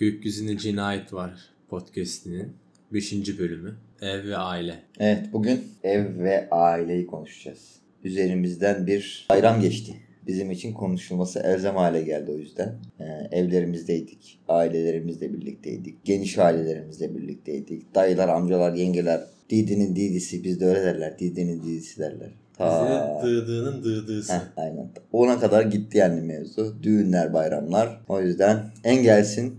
[0.00, 1.32] Gökyüzünde Cinayet Var
[1.68, 2.52] podcastinin
[2.92, 3.38] 5.
[3.38, 3.76] bölümü.
[4.02, 4.74] Ev ve aile.
[4.98, 7.76] Evet bugün ev ve aileyi konuşacağız.
[8.04, 9.92] Üzerimizden bir bayram geçti.
[10.26, 12.74] Bizim için konuşulması elzem hale geldi o yüzden.
[13.00, 13.04] Ee,
[13.38, 14.40] evlerimizdeydik.
[14.48, 16.04] Ailelerimizle birlikteydik.
[16.04, 17.94] Geniş ailelerimizle birlikteydik.
[17.94, 19.20] Dayılar, amcalar, yengeler.
[19.50, 20.44] Didinin didisi.
[20.44, 21.18] Bizde öyle derler.
[21.18, 22.30] Didinin didisi derler.
[22.60, 24.32] Bize dıdığının dıdısı.
[24.32, 24.90] Heh, aynen.
[25.12, 26.74] Ona kadar gitti yani mevzu.
[26.82, 28.00] Düğünler, bayramlar.
[28.08, 29.54] O yüzden Engelsin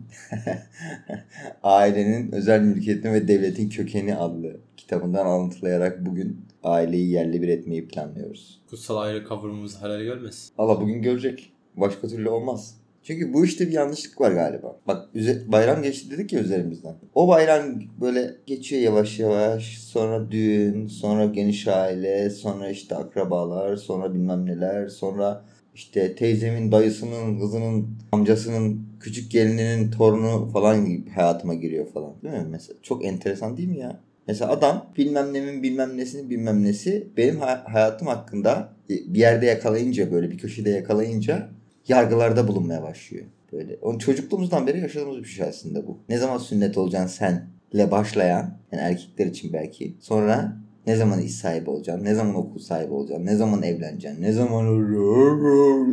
[1.64, 8.62] Ailenin Özel Mülkiyetin ve Devletin Kökeni adlı kitabından alıntılayarak bugün aileyi yerli bir etmeyi planlıyoruz.
[8.70, 10.54] Kutsal aile kavramımız halal görmesin.
[10.58, 11.54] Allah bugün görecek.
[11.76, 12.81] Başka türlü olmaz.
[13.04, 14.80] Çünkü bu işte bir yanlışlık var galiba.
[14.88, 15.10] Bak
[15.48, 16.96] bayram geçti dedik ya üzerimizden.
[17.16, 17.64] O bayram
[18.02, 19.78] böyle geçiyor yavaş yavaş.
[19.78, 27.40] Sonra düğün, sonra geniş aile, sonra işte akrabalar, sonra bilmem neler, sonra işte teyzemin, dayısının,
[27.40, 32.14] kızının, amcasının, küçük gelininin torunu falan gibi hayatıma giriyor falan.
[32.24, 32.80] Değil mi mesela?
[32.82, 34.00] Çok enteresan değil mi ya?
[34.28, 40.12] Mesela adam bilmem nemin bilmem nesinin bilmem nesi benim hay- hayatım hakkında bir yerde yakalayınca
[40.12, 41.50] böyle bir köşede yakalayınca
[41.88, 43.26] yargılarda bulunmaya başlıyor.
[43.52, 43.78] Böyle.
[43.82, 45.98] Onun çocukluğumuzdan beri yaşadığımız bir şey aslında bu.
[46.10, 49.96] Ne zaman sünnet olacaksın senle başlayan yani erkekler için belki.
[50.00, 54.32] Sonra ne zaman iş sahibi olacaksın, ne zaman okul sahibi olacaksın, ne zaman evleneceksin, ne
[54.32, 54.66] zaman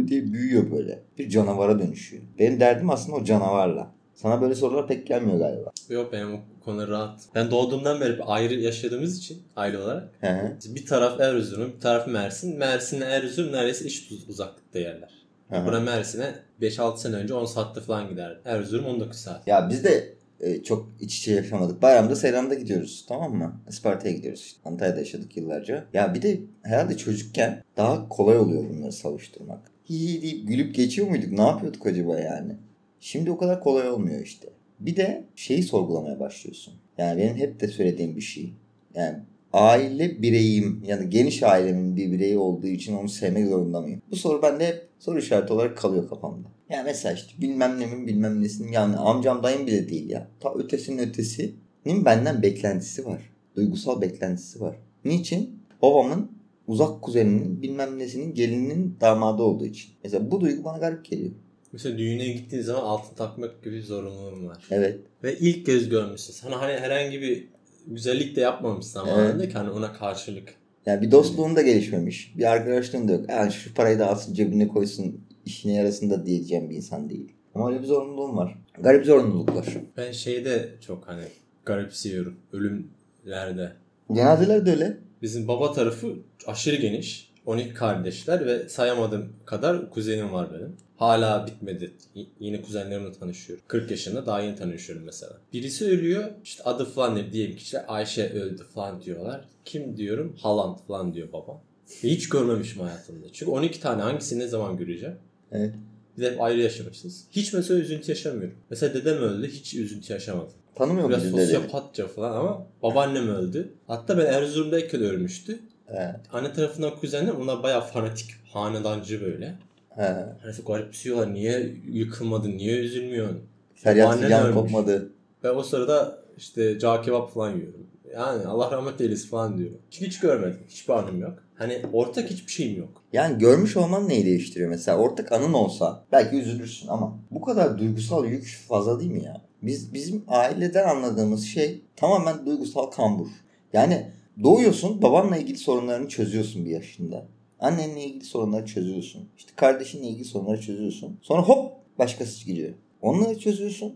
[0.08, 0.98] diye büyüyor böyle.
[1.18, 2.22] Bir canavara dönüşüyor.
[2.38, 3.90] Benim derdim aslında o canavarla.
[4.14, 5.70] Sana böyle sorular pek gelmiyor galiba.
[5.88, 7.20] Yok benim o konu rahat.
[7.34, 10.10] Ben doğduğumdan beri ayrı yaşadığımız için aile olarak.
[10.20, 10.74] Hı hı.
[10.74, 12.58] Bir taraf Erzurum, bir taraf Mersin.
[12.58, 15.17] Mersin'le Erzurum neredeyse uz- uzaklıkta yerler.
[15.50, 15.66] Hı.
[15.66, 18.40] Buna Mersin'e 5-6 sene önce 10 saatte falan giderdi.
[18.44, 19.48] Erzurum 19 saat.
[19.48, 21.82] Ya biz de e, çok iç içe yaşamadık.
[21.82, 23.60] Bayramda Seyran'da gidiyoruz tamam mı?
[23.68, 24.40] Isparta'ya gidiyoruz.
[24.40, 24.60] işte.
[24.64, 25.84] Antalya'da yaşadık yıllarca.
[25.92, 29.70] Ya bir de herhalde çocukken daha kolay oluyor bunları savuşturmak.
[29.90, 31.32] Hi deyip gülüp geçiyor muyduk?
[31.32, 32.56] Ne yapıyorduk acaba yani?
[33.00, 34.48] Şimdi o kadar kolay olmuyor işte.
[34.80, 36.74] Bir de şeyi sorgulamaya başlıyorsun.
[36.98, 38.52] Yani benim hep de söylediğim bir şey.
[38.94, 39.18] Yani
[39.52, 44.02] aile bireyim yani geniş ailemin bir bireyi olduğu için onu sevmek zorunda mıyım?
[44.10, 46.48] Bu soru bende hep soru işareti olarak kalıyor kafamda.
[46.70, 50.28] Yani mesela işte bilmem nemin bilmem nesinin yani amcam dayım bile değil ya.
[50.40, 53.30] Ta ötesinin ötesinin benden beklentisi var.
[53.56, 54.76] Duygusal beklentisi var.
[55.04, 55.58] Niçin?
[55.82, 56.32] Babamın
[56.66, 59.92] uzak kuzeninin bilmem nesinin gelininin damadı olduğu için.
[60.04, 61.32] Mesela bu duygu bana garip geliyor.
[61.72, 64.64] Mesela düğüne gittiğin zaman altın takmak gibi bir zorunluluğum var.
[64.70, 65.00] Evet.
[65.24, 66.32] Ve ilk kez görmüşsün.
[66.32, 67.48] Sana hani herhangi bir
[67.88, 70.54] güzellik de yapmamışsın zamanında ki hani ona karşılık.
[70.86, 72.34] Yani bir dostluğun da gelişmemiş.
[72.36, 73.24] Bir arkadaşlığın da yok.
[73.28, 77.32] Yani şu parayı da alsın cebine koysun işine yarasın da diyeceğim bir insan değil.
[77.54, 78.58] Ama öyle bir zorunluluğum var.
[78.80, 79.66] Garip zorunluluklar.
[79.96, 81.22] Ben şeyde çok hani
[81.64, 82.36] garipsiyorum.
[82.52, 83.72] Ölümlerde.
[84.14, 84.96] Cenazeler de öyle.
[85.22, 86.16] Bizim baba tarafı
[86.46, 87.28] aşırı geniş.
[87.46, 90.76] 12 kardeşler ve sayamadığım kadar kuzenim var benim.
[90.98, 91.92] Hala bitmedi.
[92.14, 93.64] Y- yeni kuzenlerimle tanışıyorum.
[93.68, 95.32] 40 yaşında daha yeni tanışıyorum mesela.
[95.52, 96.24] Birisi ölüyor.
[96.44, 99.44] işte adı falan ne diyelim ki işte Ayşe öldü falan diyorlar.
[99.64, 100.36] Kim diyorum?
[100.42, 101.60] Haaland falan diyor babam.
[102.04, 103.26] Ve hiç görmemişim hayatımda.
[103.32, 105.14] Çünkü 12 tane hangisini ne zaman göreceğim?
[105.52, 105.74] Evet.
[106.18, 107.24] De hep ayrı yaşamışız.
[107.30, 108.54] Hiç mesela üzüntü yaşamıyorum.
[108.70, 109.48] Mesela dedem öldü.
[109.48, 110.52] Hiç üzüntü yaşamadım.
[110.74, 111.46] Tanımıyor Biraz musun dedi?
[111.46, 113.72] sosyopatça falan ama babaannem öldü.
[113.86, 115.58] Hatta ben Erzurum'dayken ölmüştü.
[115.86, 116.16] He.
[116.32, 119.54] Anne tarafından kuzenler onlar bayağı fanatik, hanedancı böyle.
[119.98, 120.02] He.
[120.42, 121.34] Hani garipsiyorlar.
[121.34, 122.50] Niye yıkılmadın?
[122.50, 123.40] Niye üzülmüyorsun?
[123.74, 124.54] Feryat ölmüş.
[124.54, 125.12] kopmadı.
[125.44, 127.86] Ve o sırada işte cağ kebap falan yiyorum.
[128.14, 129.78] Yani Allah rahmet eylesin falan diyorum.
[129.90, 130.58] Hiç, hiç görmedim.
[130.68, 131.42] Hiçbir anım yok.
[131.54, 133.02] Hani ortak hiçbir şeyim yok.
[133.12, 134.70] Yani görmüş olman neyi değiştiriyor?
[134.70, 139.42] Mesela ortak anın olsa belki üzülürsün ama bu kadar duygusal yük fazla değil mi ya?
[139.62, 143.28] Biz bizim aileden anladığımız şey tamamen duygusal kambur.
[143.72, 144.10] Yani
[144.42, 147.26] doğuyorsun babanla ilgili sorunlarını çözüyorsun bir yaşında.
[147.60, 149.28] Annenle ilgili sorunları çözüyorsun.
[149.38, 151.18] İşte kardeşinle ilgili sorunları çözüyorsun.
[151.22, 152.74] Sonra hop başkası giriyor.
[153.02, 153.94] Onları çözüyorsun.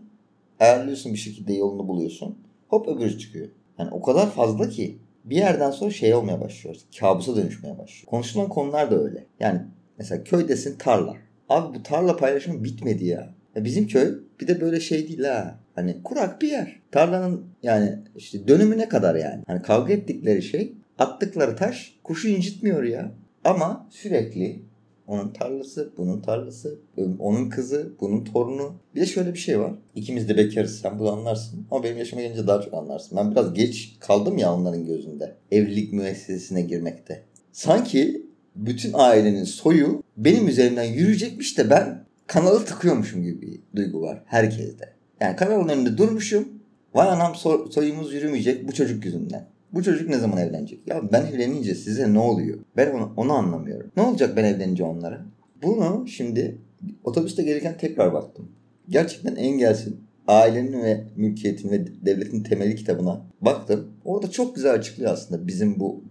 [0.59, 2.37] Ayarlıyorsun bir şekilde yolunu buluyorsun.
[2.67, 3.47] Hop öbürü çıkıyor.
[3.79, 6.75] Yani o kadar fazla ki bir yerden sonra şey olmaya başlıyor.
[6.99, 8.05] Kabusa dönüşmeye başlıyor.
[8.05, 9.25] Konuşulan konular da öyle.
[9.39, 9.61] Yani
[9.97, 11.15] mesela köydesin tarla.
[11.49, 13.33] Abi bu tarla paylaşımı bitmedi ya.
[13.55, 15.59] ya bizim köy bir de böyle şey değil ha.
[15.75, 16.79] Hani kurak bir yer.
[16.91, 19.43] Tarlanın yani işte dönümü ne kadar yani.
[19.47, 23.11] Hani kavga ettikleri şey attıkları taş kuşu incitmiyor ya.
[23.43, 24.61] Ama sürekli
[25.07, 26.79] onun tarlası, bunun tarlası,
[27.19, 28.73] onun kızı, bunun torunu.
[28.95, 29.71] Bir de şöyle bir şey var.
[29.95, 30.79] İkimiz de bekarız.
[30.79, 31.65] Sen bunu anlarsın.
[31.71, 33.17] Ama benim yaşıma gelince daha çok anlarsın.
[33.17, 35.35] Ben biraz geç kaldım ya onların gözünde.
[35.51, 37.23] Evlilik müessesesine girmekte.
[37.51, 38.25] Sanki
[38.55, 44.93] bütün ailenin soyu benim üzerimden yürüyecekmiş de ben kanalı tıkıyormuşum gibi bir duygu var herkeste.
[45.19, 46.47] Yani kanalın önünde durmuşum.
[46.93, 49.47] Vay anam so- soyumuz yürümeyecek bu çocuk yüzünden.
[49.73, 50.87] Bu çocuk ne zaman evlenecek?
[50.87, 52.59] Ya ben evlenince size ne oluyor?
[52.77, 53.91] Ben onu, onu anlamıyorum.
[53.97, 55.25] Ne olacak ben evlenince onlara?
[55.63, 56.57] Bunu şimdi
[57.03, 58.51] otobüste gelirken tekrar baktım.
[58.89, 63.87] Gerçekten Engels'in ailenin ve mülkiyetin ve devletin temeli kitabına baktım.
[64.05, 66.03] Orada çok güzel açıklıyor aslında bizim bu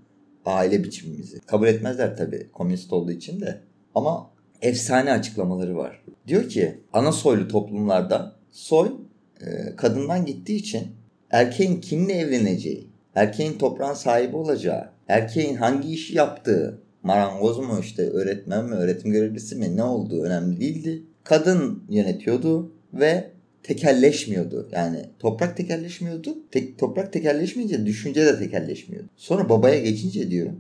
[0.45, 1.41] aile biçimimizi.
[1.41, 3.61] Kabul etmezler tabii komünist olduğu için de.
[3.95, 4.31] Ama
[4.63, 6.05] efsane açıklamaları var.
[6.29, 8.93] Diyor ki ana soylu toplumlarda soy
[9.41, 10.87] e, kadından gittiği için
[11.31, 18.65] erkeğin kimle evleneceği, erkeğin toprağın sahibi olacağı, erkeğin hangi işi yaptığı, marangoz mu işte öğretmen
[18.65, 21.03] mi öğretim görevlisi mi ne olduğu önemli değildi.
[21.25, 23.31] Kadın yönetiyordu ve
[23.63, 24.69] tekelleşmiyordu.
[24.73, 26.37] Yani toprak tekelleşmiyordu.
[26.51, 29.09] Tek, toprak tekelleşmeyince düşünce de tekelleşmiyordu.
[29.17, 30.51] Sonra babaya geçince diyor.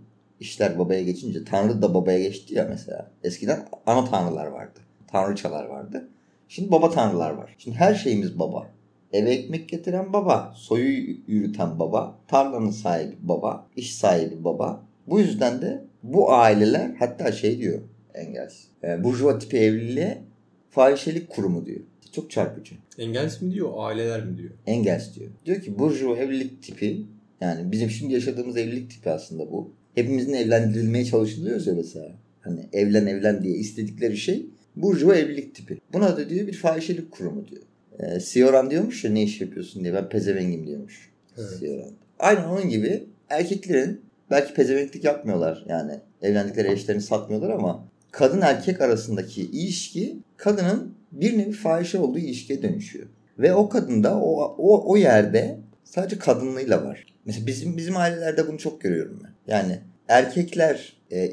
[0.41, 3.11] işler babaya geçince Tanrı da babaya geçti ya mesela.
[3.25, 4.81] Eskiden ana tanrılar vardı.
[5.07, 6.09] Tanrıçalar vardı.
[6.49, 7.55] Şimdi baba tanrılar var.
[7.59, 8.67] Şimdi her şeyimiz baba.
[9.13, 14.87] Eve ekmek getiren baba, soyu yürüten baba, tarlanın sahibi baba, iş sahibi baba.
[15.07, 17.81] Bu yüzden de bu aileler hatta şey diyor
[18.15, 18.55] Engels.
[18.85, 20.23] E, burjuva tipi evliliğe
[20.71, 21.81] fahişelik kurumu diyor.
[22.13, 22.75] Çok çarpıcı.
[22.99, 24.51] Engels mi diyor, aileler mi diyor?
[24.67, 25.31] Engels diyor.
[25.47, 27.07] Diyor ki burjuva evlilik tipi
[27.41, 29.73] yani bizim şimdi yaşadığımız evlilik tipi aslında bu.
[29.95, 32.13] Hepimizin evlendirilmeye çalışılıyoruz ya mesela.
[32.41, 35.79] Hani evlen evlen diye istedikleri şey burjuva evlilik tipi.
[35.93, 37.63] Buna da diyor bir fahişelik kurumu diyor.
[37.99, 41.11] E, Sioran diyormuş ya ne iş yapıyorsun diye ben pezevengim diyormuş.
[41.39, 41.51] Evet.
[41.59, 41.91] Sioran.
[42.19, 44.01] Aynen onun gibi erkeklerin
[44.31, 45.93] belki pezevenklik yapmıyorlar yani
[46.23, 53.07] evlendikleri eşlerini satmıyorlar ama kadın erkek arasındaki ilişki kadının bir nevi fahişe olduğu ilişkiye dönüşüyor.
[53.39, 57.07] Ve o kadın da o, o, o yerde sadece kadınlığıyla var.
[57.25, 59.53] Mesela bizim bizim ailelerde bunu çok görüyorum ben.
[59.53, 59.79] Yani
[60.09, 61.33] erkekler e, e,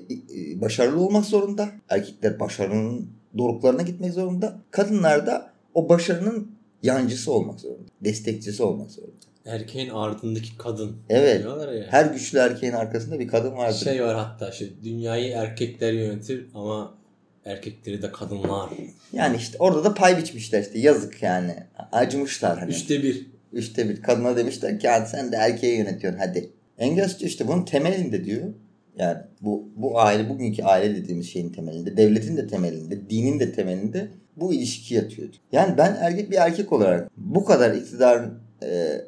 [0.62, 1.70] başarılı olmak zorunda.
[1.90, 3.08] Erkekler başarının
[3.38, 4.60] doruklarına gitmek zorunda.
[4.72, 6.52] Kadınlar da o başarının
[6.84, 7.92] yancısı olmak zorunda.
[8.02, 9.14] Destekçisi olmak zorunda.
[9.46, 10.98] Erkeğin ardındaki kadın.
[11.10, 11.46] Evet.
[11.46, 11.86] Ya.
[11.90, 13.78] Her güçlü erkeğin arkasında bir kadın vardır.
[13.78, 16.94] Şey var hatta şey dünyayı erkekler yönetir ama
[17.46, 18.70] erkekleri de kadınlar.
[19.14, 21.56] Yani işte orada da pay biçmişler işte yazık yani.
[21.92, 22.72] Acımışlar hani.
[22.72, 23.28] Üçte bir.
[23.54, 26.50] Üçte bir kadına demişler ki sen de erkeği yönetiyorsun hadi.
[26.78, 28.44] Engels işte bunun temelinde diyor.
[28.98, 34.08] Yani bu bu aile bugünkü aile dediğimiz şeyin temelinde, devletin de temelinde, dinin de temelinde
[34.38, 35.30] bu ilişki yatıyor.
[35.52, 38.26] Yani ben erkek bir erkek olarak bu kadar iktidar
[38.62, 39.04] e, e,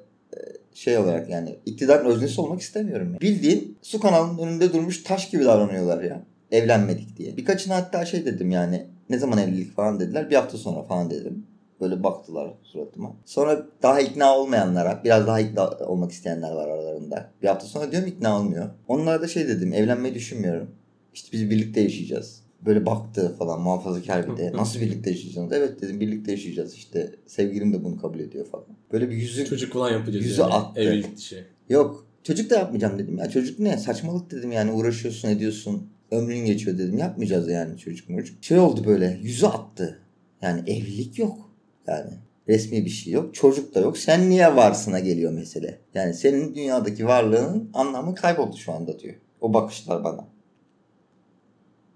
[0.74, 3.14] şey olarak yani iktidarın öznesi olmak istemiyorum.
[3.14, 3.20] Ya.
[3.22, 6.22] Bildiğin su kanalının önünde durmuş taş gibi davranıyorlar ya.
[6.52, 7.38] Evlenmedik diye.
[7.38, 10.30] Birkaçına hatta şey dedim yani ne zaman evlilik falan dediler.
[10.30, 11.46] Bir hafta sonra falan dedim.
[11.82, 13.16] Böyle baktılar suratıma.
[13.26, 17.32] Sonra daha ikna olmayanlara, biraz daha ikna olmak isteyenler var aralarında.
[17.42, 18.70] Bir hafta sonra diyorum ikna olmuyor.
[18.88, 20.70] Onlara da şey dedim, evlenmeyi düşünmüyorum.
[21.14, 22.42] İşte biz birlikte yaşayacağız.
[22.66, 24.52] Böyle baktı falan muhafazakar bir de.
[24.54, 25.52] Nasıl birlikte yaşayacağız?
[25.52, 27.16] Evet dedim birlikte yaşayacağız işte.
[27.28, 28.66] Sevgilim de bunu kabul ediyor falan.
[28.92, 29.46] Böyle bir yüzü...
[29.46, 30.54] Çocuk falan yapacağız Yüzü yani.
[30.54, 30.82] attı.
[30.82, 31.46] Evlilik dışı.
[31.70, 33.18] Yok çocuk da yapmayacağım dedim.
[33.18, 33.78] Ya çocuk ne?
[33.78, 35.90] Saçmalık dedim yani uğraşıyorsun ediyorsun.
[36.12, 36.98] Ömrün geçiyor dedim.
[36.98, 38.44] Yapmayacağız yani çocuk çocuk.
[38.44, 40.00] Şey oldu böyle yüzü attı.
[40.42, 41.51] Yani evlilik yok.
[41.88, 42.12] Yani
[42.48, 43.34] resmi bir şey yok.
[43.34, 43.98] Çocuk da yok.
[43.98, 45.80] Sen niye varsına geliyor mesele.
[45.94, 49.16] Yani senin dünyadaki varlığının anlamı kayboldu şu anda diyor.
[49.42, 50.28] O bakışlar bana.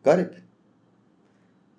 [0.04, 0.46] Garip.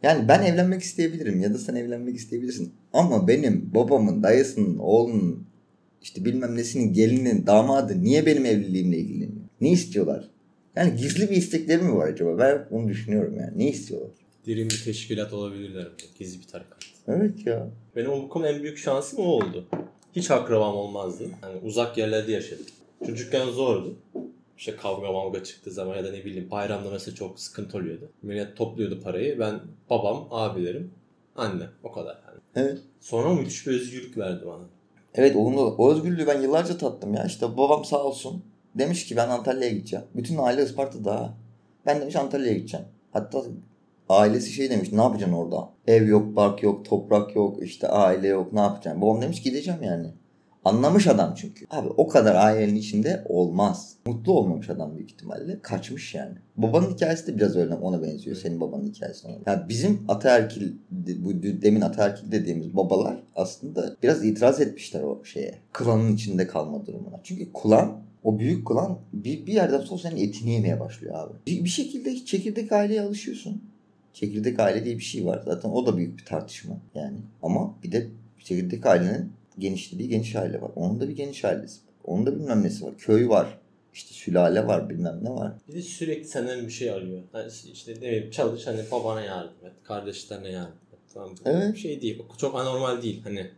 [0.03, 2.73] Yani ben evlenmek isteyebilirim ya da sen evlenmek isteyebilirsin.
[2.93, 5.47] Ama benim babamın, dayısının, oğlunun,
[6.03, 9.47] işte bilmem nesinin, gelinin, damadı niye benim evliliğimle ilgileniyor?
[9.61, 10.31] Ne istiyorlar?
[10.77, 12.39] Yani gizli bir istekleri mi var acaba?
[12.39, 13.59] Ben onu düşünüyorum yani.
[13.59, 14.11] Ne istiyorlar?
[14.47, 15.89] Derin bir teşkilat olabilirler.
[16.19, 16.79] Gizli bir tarikat.
[17.09, 17.69] Evet ya.
[17.97, 19.67] Benim o bakımın en büyük şansım o oldu.
[20.17, 21.25] Hiç akrabam olmazdı.
[21.41, 22.67] Hani uzak yerlerde yaşadık.
[23.07, 23.97] Çocukken zordu.
[24.59, 28.09] İşte kavga mavga çıktığı zaman ya da ne bileyim bayramda mesela çok sıkıntı oluyordu.
[28.23, 29.39] Millet topluyordu parayı.
[29.39, 29.61] Ben
[29.91, 30.91] babam, abilerim,
[31.37, 31.71] annem.
[31.83, 32.41] O kadar yani.
[32.57, 32.79] Evet.
[33.01, 34.63] Sonra müthiş bir özgürlük verdi bana.
[35.15, 37.25] Evet onu, o özgürlüğü ben yıllarca tattım ya.
[37.25, 38.45] İşte babam sağ olsun.
[38.75, 40.05] Demiş ki ben Antalya'ya gideceğim.
[40.15, 41.35] Bütün aile Isparta'da.
[41.87, 42.87] Ben demiş Antalya'ya gideceğim.
[43.13, 43.43] Hatta
[44.09, 45.69] ailesi şey demiş ne yapacaksın orada?
[45.87, 49.03] Ev yok, bark yok, toprak yok, işte aile yok ne yapacaksın?
[49.03, 50.07] Babam demiş gideceğim yani.
[50.67, 51.67] Anlamış adam çünkü.
[51.71, 53.97] Abi o kadar ailenin içinde olmaz.
[54.07, 55.61] Mutlu olmamış adam büyük ihtimalle.
[55.63, 56.35] Kaçmış yani.
[56.57, 58.37] Babanın hikayesi de biraz öyle ona benziyor.
[58.37, 59.39] Senin babanın hikayesine.
[59.47, 65.59] Yani bizim ataerkil, bu demin ataerkil dediğimiz babalar aslında biraz itiraz etmişler o şeye.
[65.73, 67.21] Klanın içinde kalma durumuna.
[67.25, 71.33] Çünkü klan o büyük klan bir, bir yerden sonra senin etini yemeye başlıyor abi.
[71.47, 73.63] Bir, bir şekilde çekirdek aileye alışıyorsun.
[74.17, 75.43] Çekirdek aile diye bir şey var.
[75.45, 77.17] Zaten o da büyük bir tartışma yani.
[77.43, 78.07] Ama bir de
[78.45, 80.71] çekirdek ailenin genişlediği geniş aile var.
[80.77, 81.95] Onun da bir geniş ailesi var.
[82.05, 82.99] Onun da bilmem nesi var.
[82.99, 83.59] Köy var.
[83.95, 85.53] İşte sülale var bilmem ne var.
[85.69, 87.23] Bir de sürekli senden bir şey arıyor.
[87.35, 89.73] Yani işte ne bileyim çalış hani babana yardım et.
[89.85, 90.99] Kardeşlerine yardım et.
[91.15, 91.35] Tamam.
[91.45, 91.75] Evet.
[91.75, 92.23] bir şey değil.
[92.39, 93.23] Çok anormal değil.
[93.25, 93.51] Hani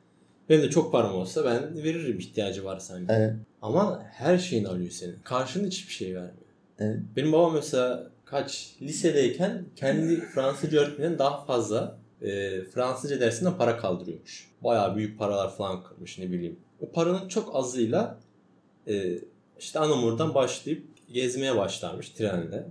[0.48, 3.06] benim de çok param olsa ben veririm ihtiyacı varsa hani.
[3.08, 3.34] Evet.
[3.62, 5.16] Ama her şeyini alıyor senin.
[5.24, 6.32] Karşında hiçbir şey vermiyor.
[6.78, 6.98] Evet.
[7.16, 14.50] Benim babam mesela kaç lisedeyken kendi Fransızca öğretmeninden daha fazla e, Fransızca dersinden para kaldırıyormuş.
[14.64, 16.56] Bayağı büyük paralar falan kırmış ne bileyim.
[16.80, 18.18] O paranın çok azıyla
[18.88, 19.18] e,
[19.58, 20.82] işte Anamur'dan başlayıp
[21.12, 22.66] gezmeye başlarmış trenle.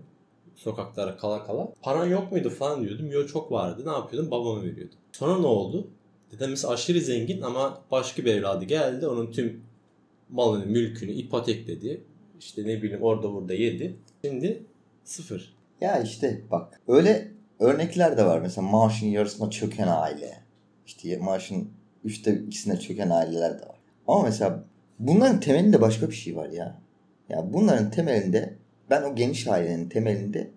[0.56, 1.74] Sokaklara kala kala.
[1.82, 3.12] Paran yok muydu falan diyordum.
[3.12, 3.82] Yok çok vardı.
[3.86, 4.32] Ne yapıyordum?
[4.32, 4.98] Babama veriyordum.
[5.12, 5.88] Sonra ne oldu?
[6.32, 9.08] Dedemiz aşırı zengin ama başka bir evladı geldi.
[9.08, 9.62] Onun tüm
[10.30, 12.02] malını, mülkünü ipotekledi.
[12.40, 13.96] İşte ne bileyim orada burada yedi.
[14.26, 14.64] Şimdi
[15.08, 15.56] sıfır.
[15.82, 18.42] Ya işte bak öyle örnekler de var.
[18.42, 20.38] Mesela maaşın yarısına çöken aile.
[20.86, 21.70] İşte maaşın
[22.04, 23.78] üçte ikisine çöken aileler de var.
[24.08, 24.64] Ama mesela
[25.00, 26.82] bunların temelinde başka bir şey var ya.
[27.30, 28.56] Ya bunların temelinde
[28.90, 30.52] ben o geniş ailenin temelinde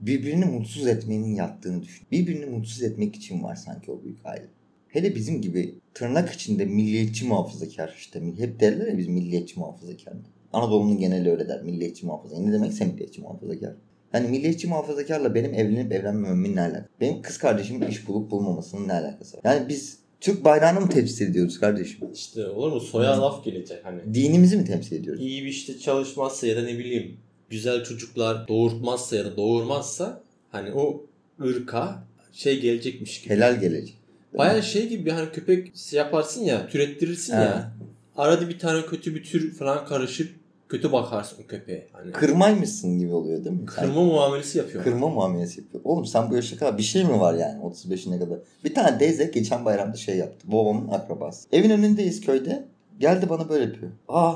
[0.00, 2.06] birbirini mutsuz etmenin yattığını düşün.
[2.12, 4.46] Birbirini mutsuz etmek için var sanki o büyük aile.
[4.88, 10.14] Hele bizim gibi tırnak içinde milliyetçi muhafazakar işte hep derler ya biz milliyetçi muhafazakar.
[10.52, 12.46] Anadolu'nun geneli öyle der milliyetçi muhafazakar.
[12.46, 13.72] Ne demekse milliyetçi muhafazakar.
[14.12, 16.88] Hani milliyetçi muhafazakarla benim evlenip evlenmememin ne alakası?
[17.00, 19.42] Benim kız kardeşimin iş bulup bulmamasının ne alakası var?
[19.44, 22.08] Yani biz Türk bayrağını mı temsil ediyoruz kardeşim?
[22.14, 22.80] İşte olur mu?
[22.80, 24.14] Soya laf gelecek hani.
[24.14, 25.22] Dinimizi mi temsil ediyoruz?
[25.22, 27.16] İyi bir işte çalışmazsa ya da ne bileyim
[27.50, 31.06] güzel çocuklar doğurtmazsa ya da doğurmazsa hani o
[31.44, 33.34] ırka şey gelecekmiş gibi.
[33.34, 33.96] Helal gelecek.
[34.38, 37.40] Baya şey gibi hani köpek yaparsın ya türettirirsin Ha.
[37.42, 37.72] ya.
[38.16, 40.28] Arada bir tane kötü bir tür falan karışıp
[40.70, 41.88] kötü bakarsın köpeğe.
[41.92, 43.66] Hani Kırmaymışsın gibi oluyor değil mi?
[43.66, 44.84] Kırma muamelesi yapıyor.
[44.84, 45.84] Kırma muamelesi yapıyor.
[45.84, 48.38] Oğlum sen bu yaşa kadar bir şey mi var yani 35'ine kadar?
[48.64, 50.52] Bir tane teyze geçen bayramda şey yaptı.
[50.52, 51.48] Babamın akrabası.
[51.52, 52.64] Evin önündeyiz köyde.
[53.00, 53.92] Geldi bana böyle yapıyor.
[54.08, 54.34] Aa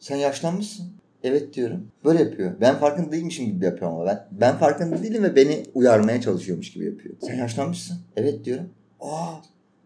[0.00, 0.86] sen yaşlanmışsın.
[1.22, 1.88] Evet diyorum.
[2.04, 2.52] Böyle yapıyor.
[2.60, 4.28] Ben farkında değilmişim gibi yapıyor ama ben.
[4.32, 7.14] Ben farkında değilim ve beni uyarmaya çalışıyormuş gibi yapıyor.
[7.20, 7.96] Sen yaşlanmışsın.
[8.16, 8.68] Evet diyorum.
[9.00, 9.34] Aa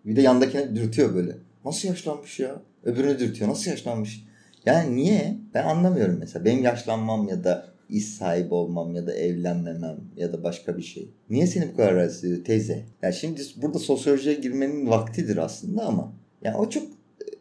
[0.04, 1.36] bir de yandakine dürtüyor böyle.
[1.64, 2.62] Nasıl yaşlanmış ya?
[2.84, 3.50] Öbürünü dürtüyor.
[3.50, 4.24] Nasıl yaşlanmış?
[4.66, 5.36] Yani niye?
[5.54, 6.44] Ben anlamıyorum mesela.
[6.44, 11.10] Benim yaşlanmam ya da iş sahibi olmam ya da evlenmemem ya da başka bir şey.
[11.30, 12.84] Niye seni bu kadar rahatsız ediyor teyze?
[13.02, 16.12] Ya şimdi burada sosyolojiye girmenin vaktidir aslında ama
[16.42, 16.82] ya o çok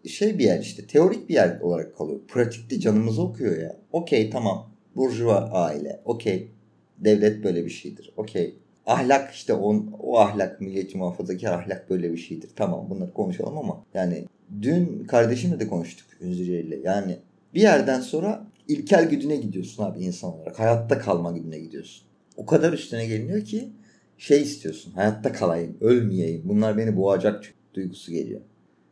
[0.08, 2.20] şey bir yer işte teorik bir yer olarak kalıyor.
[2.28, 3.76] Pratikte canımızı okuyor ya.
[3.92, 4.70] Okey tamam.
[4.96, 6.02] Burjuva aile.
[6.06, 6.52] Okey.
[6.98, 8.14] Devlet böyle bir şeydir.
[8.18, 8.56] Okey.
[8.90, 12.50] Ahlak işte o, o ahlak milliyetçi muhafazakar ahlak böyle bir şeydir.
[12.56, 14.26] Tamam bunları konuşalım ama yani
[14.62, 16.82] dün kardeşimle de konuştuk Ünzüce.
[16.84, 17.18] Yani
[17.54, 20.60] bir yerden sonra ilkel güdüne gidiyorsun abi insan olarak.
[20.60, 22.08] Hayatta kalma güdüne gidiyorsun.
[22.38, 23.70] O kadar üstüne geliniyor ki
[24.18, 24.92] şey istiyorsun.
[24.92, 26.42] Hayatta kalayım, ölmeyeyim.
[26.46, 28.42] Bunlar beni boğacak duygusu geliyor.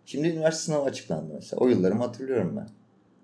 [0.05, 1.59] Şimdi üniversite sınavı açıklandı mesela.
[1.59, 2.69] O yıllarımı hatırlıyorum ben.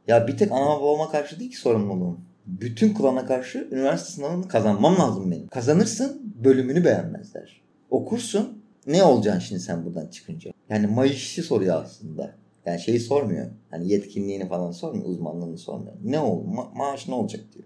[0.07, 2.19] Ya bir tek anama babama karşı değil ki sorumluluğum.
[2.45, 5.47] Bütün klana karşı üniversite sınavını kazanmam lazım benim.
[5.47, 7.61] Kazanırsın bölümünü beğenmezler.
[7.89, 10.51] Okursun ne olacaksın şimdi sen buradan çıkınca?
[10.69, 12.35] Yani maaşı soruyor aslında.
[12.65, 13.47] Yani şeyi sormuyor.
[13.71, 15.05] Hani yetkinliğini falan sormuyor.
[15.05, 15.93] Uzmanlığını sormuyor.
[16.03, 17.65] Ne ol ma- maaş ne olacak diyor.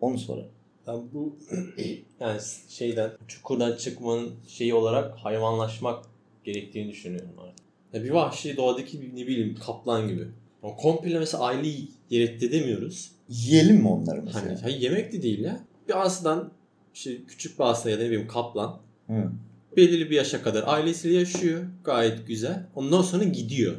[0.00, 0.46] Onu sorar.
[0.86, 1.36] Ben bu
[2.20, 6.04] yani şeyden çukurdan çıkmanın şeyi olarak hayvanlaşmak
[6.44, 7.66] gerektiğini düşünüyorum artık.
[7.92, 10.28] Ya bir vahşi doğadaki bir ne bileyim kaplan gibi.
[10.62, 13.12] O komple mesela aileyi yer demiyoruz.
[13.28, 14.46] Yiyelim mi onları mesela?
[14.46, 15.60] Hani hayır, yemek de değil ya.
[15.88, 16.50] Bir aslan
[16.94, 19.30] işte küçük bir aslan ya da ne bileyim kaplan Hı.
[19.76, 21.64] belirli bir yaşa kadar ailesiyle yaşıyor.
[21.84, 22.66] Gayet güzel.
[22.74, 23.76] Ondan sonra gidiyor.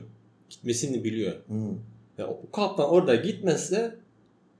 [0.50, 1.32] Gitmesini biliyor.
[1.32, 1.74] Hı.
[2.18, 3.96] Ya o kaplan orada gitmezse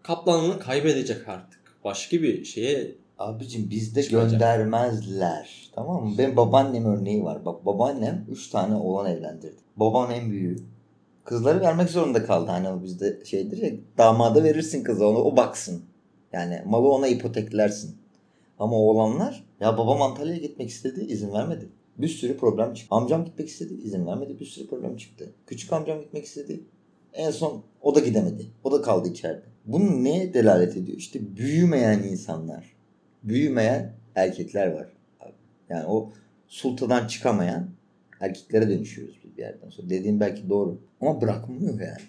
[0.04, 1.60] kaplanlığını kaybedecek artık.
[1.84, 4.32] Başka bir şeye Abicim bizde Çıkacak.
[4.32, 5.70] göndermezler.
[5.76, 6.18] Tamam mı?
[6.18, 7.46] Benim babaannem örneği var.
[7.46, 9.56] Bak babaannem 3 tane oğlan evlendirdi.
[9.78, 10.56] Babam en büyüğü.
[11.30, 12.52] Kızları vermek zorunda kaldı.
[12.52, 15.84] Hani o bizde şeydir ya damada verirsin kızı onu o baksın.
[16.34, 17.98] Yani malı ona ipoteklersin.
[18.60, 21.70] Ama oğlanlar ya babam Antalya'ya gitmek istedi izin vermedi.
[21.98, 22.96] Bir sürü problem çıktı.
[22.96, 24.40] Amcam gitmek istedi izin vermedi.
[24.40, 25.30] Bir sürü problem çıktı.
[25.48, 26.60] Küçük amcam gitmek istedi.
[27.14, 28.46] En son o da gidemedi.
[28.64, 29.44] O da kaldı içeride.
[29.66, 30.98] Bunun neye delalet ediyor?
[30.98, 32.76] İşte büyümeyen insanlar.
[33.24, 34.88] Büyümeyen erkekler var.
[35.70, 36.12] Yani o
[36.48, 37.70] sultadan çıkamayan
[38.20, 39.90] erkeklere dönüşüyoruz bir yerden sonra.
[39.90, 40.82] Dediğim belki doğru.
[41.02, 42.02] Ama bırakmıyor yani.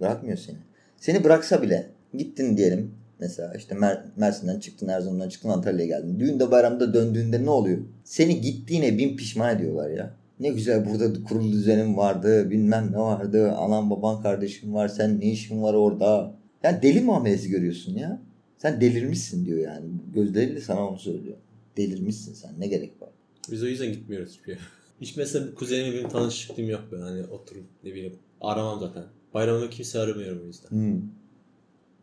[0.00, 0.56] Bırakmıyor seni.
[0.96, 2.94] Seni bıraksa bile gittin diyelim.
[3.20, 6.20] Mesela işte Mer- Mersin'den çıktın, Erzurum'dan çıktın, Antalya'ya geldin.
[6.20, 7.78] Düğünde bayramda döndüğünde ne oluyor?
[8.04, 10.14] Seni gittiğine bin pişman ediyorlar ya.
[10.40, 15.24] Ne güzel burada kurulu düzenim vardı, bilmem ne vardı, anan baban kardeşin var, sen ne
[15.30, 16.34] işin var orada?
[16.62, 18.22] Yani deli muamelesi görüyorsun ya.
[18.58, 19.86] Sen delirmişsin diyor yani.
[20.14, 21.36] Gözleriyle sana onu söylüyor.
[21.76, 23.10] Delirmişsin sen ne gerek var?
[23.50, 24.60] Biz o yüzden gitmiyoruz hiçbir yere.
[25.00, 27.00] Hiç mesela kuzenimle benim tanışıklığım yok ben.
[27.00, 29.04] Hani oturup ne bileyim aramam zaten.
[29.34, 30.70] Bayramda kimse aramıyorum o yüzden.
[30.70, 31.02] Hmm.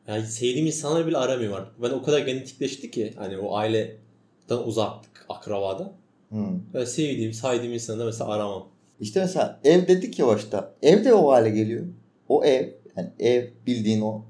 [0.08, 1.82] Yani sevdiğim insanları bile aramıyorum artık.
[1.82, 5.94] Ben o kadar genetikleşti ki hani o aileden uzaktık akrabada.
[6.30, 6.60] Hmm.
[6.74, 8.68] Ben sevdiğim, saydığım insanı da mesela aramam.
[9.00, 10.74] İşte mesela ev dedik ya başta.
[10.82, 11.86] Ev de o hale geliyor.
[12.30, 14.26] O ev, yani ev bildiğin o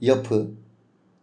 [0.00, 0.50] yapı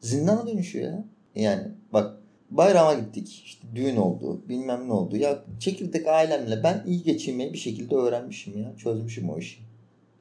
[0.02, 1.06] zindana dönüşüyor ya.
[1.36, 2.19] Yani bak
[2.50, 3.44] bayrama gittik.
[3.46, 4.42] İşte düğün oldu.
[4.50, 5.18] Bilmem ne oldu.
[5.18, 8.76] Ya çekirdek ailemle ben iyi geçinmeyi bir şekilde öğrenmişim ya.
[8.78, 9.60] Çözmüşüm o işi.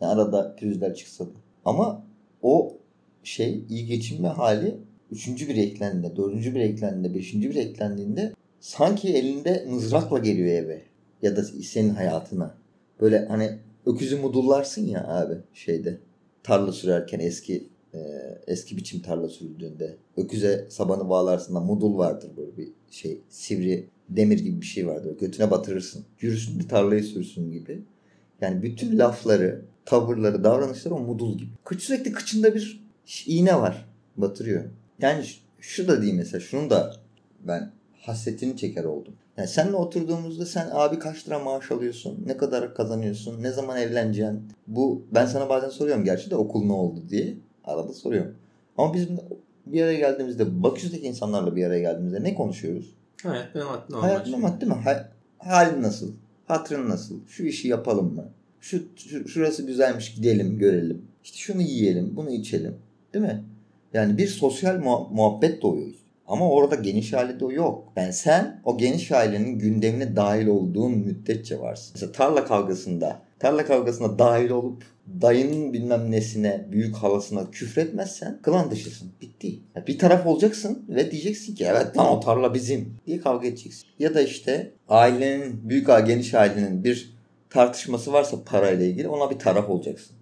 [0.01, 1.31] Yani arada pürüzler çıksa da.
[1.65, 2.05] Ama
[2.43, 2.77] o
[3.23, 4.77] şey iyi geçinme hali
[5.11, 10.83] üçüncü bir eklendiğinde, dördüncü bir eklendiğinde, beşinci bir eklendiğinde sanki elinde mızrakla geliyor eve.
[11.23, 12.55] Ya da senin hayatına.
[13.01, 15.99] Böyle hani öküzü mudullarsın ya abi şeyde.
[16.43, 17.69] Tarla sürerken eski
[17.99, 23.89] e, eski biçim tarla sürüldüğünde öküze sabanı bağlarsın da mudul vardır böyle bir şey sivri
[24.09, 25.19] demir gibi bir şey vardır.
[25.19, 26.05] Götüne batırırsın.
[26.21, 27.83] Yürüsün bir tarlayı sürsün gibi.
[28.41, 31.51] Yani bütün lafları, tavırları, davranışları o mudul gibi.
[31.65, 32.85] Kıç sürekli kıçında bir
[33.27, 33.89] iğne var.
[34.17, 34.65] Batırıyor.
[35.01, 35.25] Yani
[35.61, 36.41] şu da değil mesela.
[36.41, 36.97] Şunu da
[37.41, 39.15] ben hasretini çeker oldum.
[39.37, 42.23] Yani seninle oturduğumuzda sen abi kaç lira maaş alıyorsun?
[42.27, 43.43] Ne kadar kazanıyorsun?
[43.43, 44.43] Ne zaman evleneceksin?
[44.67, 47.37] Bu ben sana bazen soruyorum gerçi de okul ne oldu diye.
[47.69, 48.35] Arada soruyorum.
[48.79, 49.09] Ama biz
[49.67, 52.95] bir araya geldiğimizde Bakü'deki insanlarla bir araya geldiğimizde ne konuşuyoruz?
[53.23, 54.75] Hayat ne madde Hayat ne madde mi?
[54.75, 55.09] Ha,
[55.39, 56.13] halin nasıl?
[56.47, 57.27] Hatırın nasıl?
[57.27, 58.25] Şu işi yapalım mı?
[58.61, 61.03] Şu, şu şurası güzelmiş gidelim görelim.
[61.25, 62.77] İşte şunu yiyelim, bunu içelim.
[63.15, 63.45] Değil mi?
[63.95, 65.95] Yani bir sosyal muha- muhabbet doğuyor.
[66.27, 67.93] Ama orada geniş ailede o yok.
[67.97, 71.91] Ben sen o geniş ailenin gündemine dahil olduğun müddetçe varsın.
[71.95, 74.85] Mesela tarla kavgasında, tarla kavgasına dahil olup
[75.23, 79.13] dayının bilmem nesine, büyük halasına küfretmezsen klan dışısın.
[79.21, 79.59] Bitti.
[79.75, 83.87] Ya bir taraf olacaksın ve diyeceksin ki evet lan o tarla bizim diye kavga edeceksin.
[83.99, 87.15] Ya da işte ailenin, büyük aile, geniş ailenin bir
[87.51, 90.17] tartışması varsa parayla ilgili ona bir taraf olacaksın.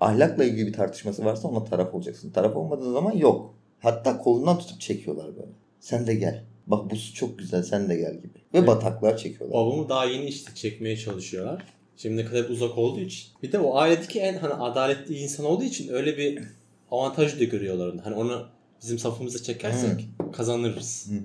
[0.00, 2.30] Ahlakla ilgili bir tartışması varsa ona taraf olacaksın.
[2.30, 3.54] Taraf olmadığı zaman yok.
[3.80, 5.52] Hatta kolundan tutup çekiyorlar böyle.
[5.80, 6.44] Sen de gel.
[6.66, 8.34] Bak bu su çok güzel sen de gel gibi.
[8.34, 8.68] Ve Evet.
[8.68, 9.60] bataklığa çekiyorlar.
[9.60, 11.64] Babamı daha yeni işte çekmeye çalışıyorlar.
[12.02, 13.28] Şimdi ne kadar uzak olduğu için.
[13.42, 16.42] Bir de o ailedeki en hani adaletli insan olduğu için öyle bir
[16.90, 18.00] avantajı da görüyorlar onu.
[18.04, 18.46] Hani onu
[18.82, 21.06] bizim safımıza çekersek kazanırız.
[21.10, 21.20] Hı hı.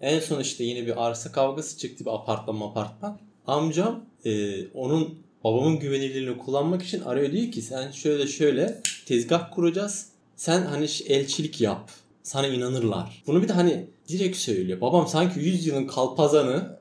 [0.00, 3.18] En son işte yine bir arsa kavgası çıktı bir apartman apartman.
[3.46, 10.08] Amcam e, onun babamın güvenilirliğini kullanmak için arıyor diyor ki sen şöyle şöyle tezgah kuracağız.
[10.36, 11.90] Sen hani elçilik yap.
[12.22, 13.22] Sana inanırlar.
[13.26, 14.80] Bunu bir de hani direkt söylüyor.
[14.80, 16.80] Babam sanki 100 yılın kalpazanı.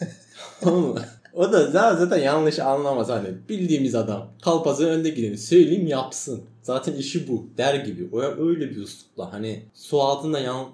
[0.60, 1.04] Tamam mı?
[1.34, 4.32] O da zaten yanlış anlamaz hani bildiğimiz adam.
[4.42, 6.42] Kalpazan önde gideni söyleyeyim yapsın.
[6.62, 8.08] Zaten işi bu der gibi.
[8.12, 10.66] O öyle bir üslupla hani su altında yan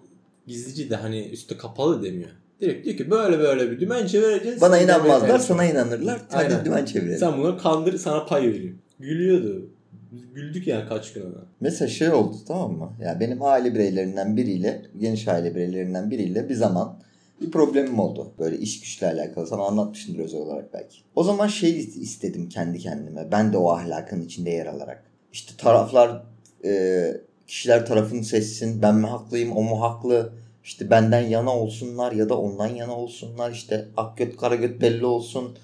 [0.47, 2.31] gizlici de hani üstü kapalı demiyor.
[2.61, 4.61] Direkt diyor ki böyle böyle bir dümen vereceğiz.
[4.61, 6.21] Bana inanmazlar sana inanırlar.
[6.33, 6.51] Aynen.
[6.51, 7.19] Hadi dümen çevirelim.
[7.19, 8.79] Sen bunu kandır sana pay vereyim.
[9.01, 9.71] Gülüyordu.
[10.13, 11.45] Biz güldük yani kaç gün ona.
[11.61, 12.93] Mesela şey oldu tamam mı?
[13.03, 16.99] Ya benim aile bireylerinden biriyle, geniş aile bireylerinden biriyle bir zaman
[17.41, 18.33] bir problemim oldu.
[18.39, 19.47] Böyle iş güçle alakalı.
[19.47, 20.97] Sana anlatmışımdır özel olarak belki.
[21.15, 23.33] O zaman şey istedim kendi kendime.
[23.33, 25.05] Ben de o ahlakın içinde yer alarak.
[25.33, 26.23] İşte taraflar,
[26.65, 27.13] e,
[27.47, 28.83] kişiler tarafını seçsin.
[28.83, 30.33] Ben mi haklıyım, o mu haklı?
[30.65, 33.51] İşte benden yana olsunlar ya da ondan yana olsunlar.
[33.51, 35.59] İşte ak göt kara göt belli olsun.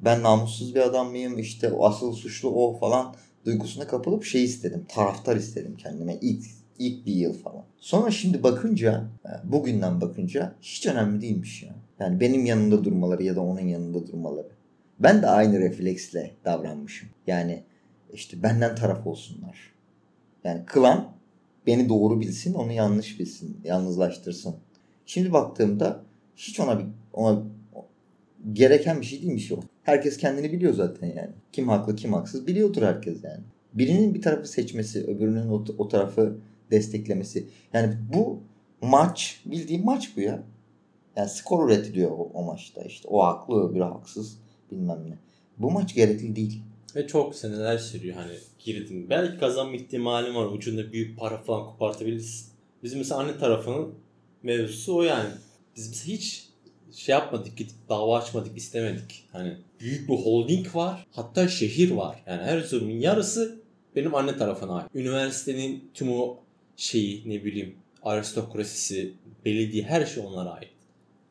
[0.00, 1.38] Ben namussuz bir adam mıyım?
[1.38, 4.86] İşte asıl suçlu o falan duygusuna kapılıp şey istedim.
[4.88, 6.44] Taraftar istedim kendime ilk
[6.78, 7.64] ilk bir yıl falan.
[7.78, 11.74] Sonra şimdi bakınca e, bugünden bakınca hiç önemli değilmiş ya.
[12.00, 14.48] Yani benim yanında durmaları ya da onun yanında durmaları.
[14.98, 17.08] Ben de aynı refleksle davranmışım.
[17.26, 17.62] Yani
[18.12, 19.72] işte benden taraf olsunlar.
[20.44, 21.12] Yani klan
[21.66, 24.54] beni doğru bilsin, onu yanlış bilsin, yalnızlaştırsın.
[25.06, 26.02] Şimdi baktığımda
[26.36, 27.42] hiç ona bir ona
[28.52, 29.60] gereken bir şey değilmiş o.
[29.82, 31.30] Herkes kendini biliyor zaten yani.
[31.52, 33.40] Kim haklı kim haksız biliyordur herkes yani.
[33.74, 36.38] Birinin bir tarafı seçmesi, öbürünün o, o tarafı
[36.70, 37.48] desteklemesi.
[37.72, 38.40] Yani bu
[38.82, 40.42] maç, bildiğim maç bu ya.
[41.16, 43.08] Yani skor üretiliyor o, o maçta işte.
[43.08, 44.38] O haklı, öbürü haksız
[44.70, 45.18] bilmem ne.
[45.58, 46.62] Bu maç gerekli değil.
[46.96, 49.10] Ve çok seneler sürüyor hani girdin.
[49.10, 50.46] Belki kazanma ihtimalin var.
[50.46, 52.48] Ucunda büyük para falan kopartabilirsin.
[52.82, 53.94] Bizim mesela anne tarafının
[54.42, 55.30] mevzusu o yani.
[55.76, 56.48] Biz mesela hiç
[56.92, 59.24] şey yapmadık gidip dava açmadık istemedik.
[59.32, 61.06] Hani büyük bir holding var.
[61.10, 62.22] Hatta şehir var.
[62.26, 63.60] Yani Erzurum'un yarısı
[63.96, 64.90] benim anne tarafına ait.
[64.94, 66.38] Üniversitenin tüm o
[66.76, 70.70] şeyi ne bileyim aristokrasisi, belediye her şey onlara ait.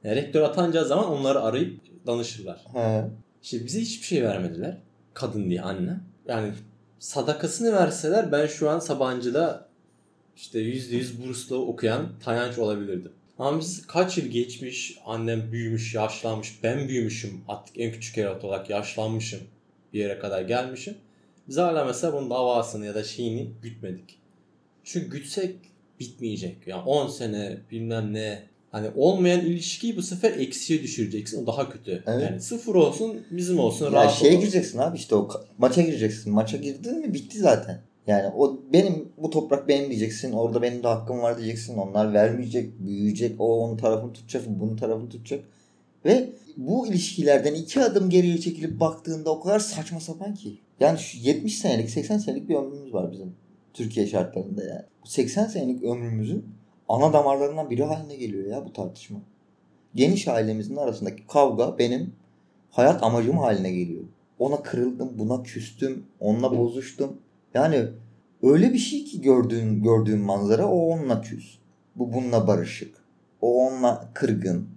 [0.04, 2.66] Yani rektör atanacağı zaman onları arayıp danışırlar.
[2.74, 3.06] He.
[3.44, 4.78] İşte bize hiçbir şey vermediler.
[5.14, 6.00] Kadın diye anne.
[6.28, 6.54] Yani
[7.00, 9.70] sadakasını verseler ben şu an Sabancı'da
[10.36, 13.12] işte %100 burslu okuyan Tayanç olabilirdim.
[13.40, 18.70] Ama biz kaç yıl geçmiş, annem büyümüş, yaşlanmış, ben büyümüşüm artık en küçük evlat olarak
[18.70, 19.40] yaşlanmışım.
[19.94, 20.98] Bir yere kadar gelmişim.
[21.48, 24.20] Biz hala mesela bunun davasını ya da şeyini gütmedik.
[24.86, 25.56] Çünkü gütsek
[26.00, 26.68] bitmeyecek.
[26.68, 28.44] Yani 10 sene bilmem ne.
[28.72, 31.44] Hani olmayan ilişkiyi bu sefer eksiye düşüreceksin.
[31.44, 32.04] O daha kötü.
[32.08, 32.30] Evet.
[32.30, 33.86] Yani sıfır olsun bizim olsun.
[33.86, 34.40] Ya rahat şeye olalım.
[34.40, 36.34] gireceksin abi işte o maça gireceksin.
[36.34, 37.82] Maça girdin mi bitti zaten.
[38.08, 40.32] Yani o benim bu toprak benim diyeceksin.
[40.32, 41.78] Orada benim de hakkım var diyeceksin.
[41.78, 43.42] Onlar vermeyecek, büyüyecek.
[43.42, 45.46] O onun tarafını tutacak, bunun tarafını tutacak.
[46.06, 50.58] Ve bu ilişkilerden iki adım geriye çekilip baktığında o kadar saçma sapan ki.
[50.80, 53.36] Yani şu 70 senelik, 80 senelik bir ömrümüz var bizim
[53.76, 54.84] Türkiye şartlarında yani.
[55.04, 56.46] Bu 80 senelik ömrümüzün
[56.90, 59.20] ana damarlarından biri haline geliyor ya bu tartışma.
[59.96, 62.14] Geniş ailemizin arasındaki kavga benim
[62.72, 64.04] hayat amacım haline geliyor.
[64.40, 67.18] Ona kırıldım, buna küstüm, onunla bozuştum.
[67.54, 67.86] Yani
[68.44, 71.58] öyle bir şey ki gördüğün gördüğün manzara o onunla küs.
[71.96, 72.96] Bu bununla barışık.
[73.42, 74.70] O onunla kırgın.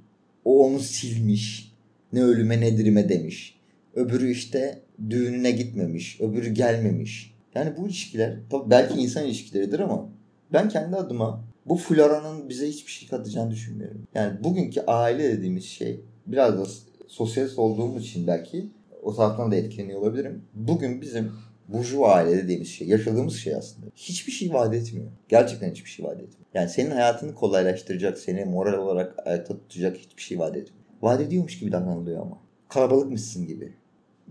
[0.45, 1.73] O onu silmiş.
[2.13, 3.59] Ne ölüme ne dirime demiş.
[3.95, 6.21] Öbürü işte düğününe gitmemiş.
[6.21, 7.38] Öbürü gelmemiş.
[7.59, 10.09] Yani bu ilişkiler tabii belki insan ilişkileridir ama
[10.53, 14.07] ben kendi adıma bu floranın bize hiçbir şey katacağını düşünmüyorum.
[14.14, 16.64] Yani bugünkü aile dediğimiz şey biraz da
[17.09, 18.68] sosyalist olduğumuz için belki
[19.03, 20.42] o taraftan da etkileniyor olabilirim.
[20.55, 21.33] Bugün bizim
[21.68, 23.87] burjuva aile dediğimiz şey, yaşadığımız şey aslında.
[23.97, 25.07] Hiçbir şey vaat etmiyor.
[25.29, 26.47] Gerçekten hiçbir şey vaat etmiyor.
[26.55, 30.85] Yani senin hayatını kolaylaştıracak, seni moral olarak ayakta tutacak hiçbir şey vaat etmiyor.
[31.03, 32.38] Vaat ediyormuş gibi davranılıyor ama.
[32.68, 33.73] Kalabalıkmışsın gibi.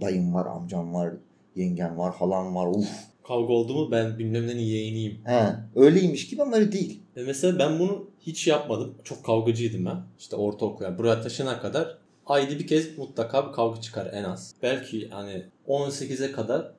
[0.01, 1.13] Dayım var, amcam var,
[1.55, 2.67] yengen var, halam var.
[2.67, 3.06] Uf.
[3.27, 5.17] Kavga oldu mu ben bilmem nenin yeğeniyim.
[5.25, 6.99] He, öyleymiş gibi ama öyle değil.
[7.15, 8.95] E mesela ben bunu hiç yapmadım.
[9.03, 9.97] Çok kavgacıydım ben.
[10.19, 14.53] İşte ortaokul yani buraya taşına kadar ayda bir kez mutlaka bir kavga çıkar en az.
[14.63, 16.71] Belki hani 18'e kadar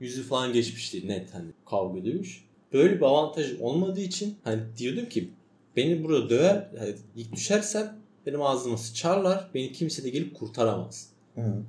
[0.00, 2.44] yüzü falan geçmişti net hani kavga dövüş.
[2.72, 5.30] Böyle bir avantaj olmadığı için hani diyordum ki
[5.76, 11.08] beni burada döver, hani ilk düşersem benim ağzıma sıçarlar, beni kimse de gelip kurtaramaz.
[11.34, 11.62] Hı.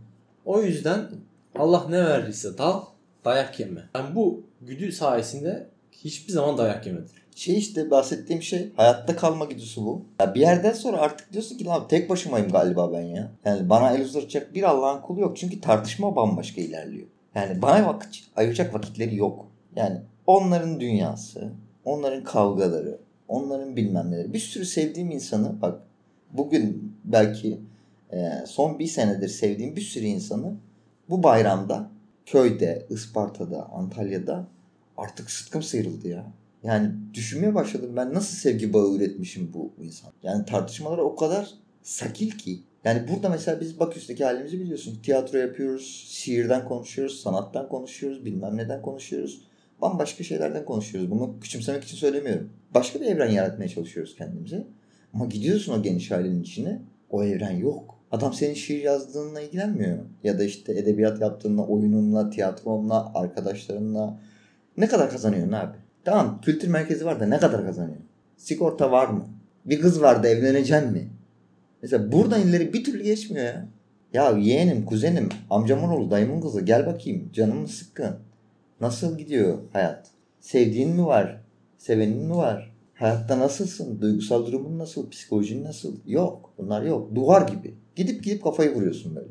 [0.46, 1.10] O yüzden
[1.56, 2.82] Allah ne verdiyse dal,
[3.26, 3.82] dayak yeme.
[3.96, 7.10] Ben bu güdü sayesinde hiçbir zaman dayak yemedim.
[7.36, 10.06] Şey işte bahsettiğim şey hayatta kalma güdüsü bu.
[10.20, 13.32] Ya bir yerden sonra artık diyorsun ki lan tek başımayım galiba ben ya.
[13.46, 15.38] Yani bana el uzatacak bir Allah'ın kulu yok.
[15.38, 17.08] Çünkü tartışma bambaşka ilerliyor.
[17.36, 19.48] Yani bana vakit ayıracak vakitleri yok.
[19.76, 21.50] Yani onların dünyası,
[21.86, 24.34] onların kavgaları, onların bilmem neleri.
[24.34, 25.82] Bir sürü sevdiğim insanı bak
[26.32, 27.62] bugün belki
[28.46, 30.54] son bir senedir sevdiğim bir sürü insanı
[31.10, 31.90] bu bayramda
[32.32, 34.48] köyde, Isparta'da, Antalya'da
[34.98, 36.34] artık sıtkım sıyrıldı ya.
[36.64, 40.12] Yani düşünmeye başladım ben nasıl sevgi bağı üretmişim bu insan.
[40.24, 41.50] Yani tartışmalar o kadar
[41.82, 42.60] sakil ki.
[42.84, 45.00] Yani burada mesela biz Baküs'teki halimizi biliyorsun.
[45.04, 49.42] Tiyatro yapıyoruz, şiirden konuşuyoruz, sanattan konuşuyoruz, bilmem neden konuşuyoruz.
[49.82, 51.12] Bambaşka şeylerden konuşuyoruz.
[51.12, 52.50] Bunu küçümsemek için söylemiyorum.
[52.74, 54.68] Başka bir evren yaratmaya çalışıyoruz kendimize.
[55.14, 58.01] Ama gidiyorsun o geniş ailenin içine, o evren yok.
[58.12, 59.98] Adam senin şiir yazdığınla ilgilenmiyor.
[60.24, 64.20] Ya da işte edebiyat yaptığınla, oyununla, tiyatronla, arkadaşlarınla.
[64.78, 65.78] Ne kadar kazanıyorsun abi?
[66.06, 67.98] Tamam kültür merkezi var da ne kadar kazanıyor?
[68.38, 69.28] Sigorta var mı?
[69.66, 71.10] Bir kız vardı evleneceksin mi?
[71.82, 73.68] Mesela buradan ileri bir türlü geçmiyor ya.
[74.14, 78.16] Ya yeğenim, kuzenim, amcamın oğlu, dayımın kızı gel bakayım canım sıkkın.
[78.82, 80.08] Nasıl gidiyor hayat?
[80.40, 81.42] Sevdiğin mi var?
[81.78, 82.74] Sevenin mi var?
[82.94, 84.02] Hayatta nasılsın?
[84.02, 85.10] Duygusal durumun nasıl?
[85.10, 85.96] Psikolojin nasıl?
[86.06, 86.54] Yok.
[86.58, 87.16] Bunlar yok.
[87.16, 87.76] Duvar gibi.
[87.96, 89.28] Gidip gidip kafayı vuruyorsun böyle.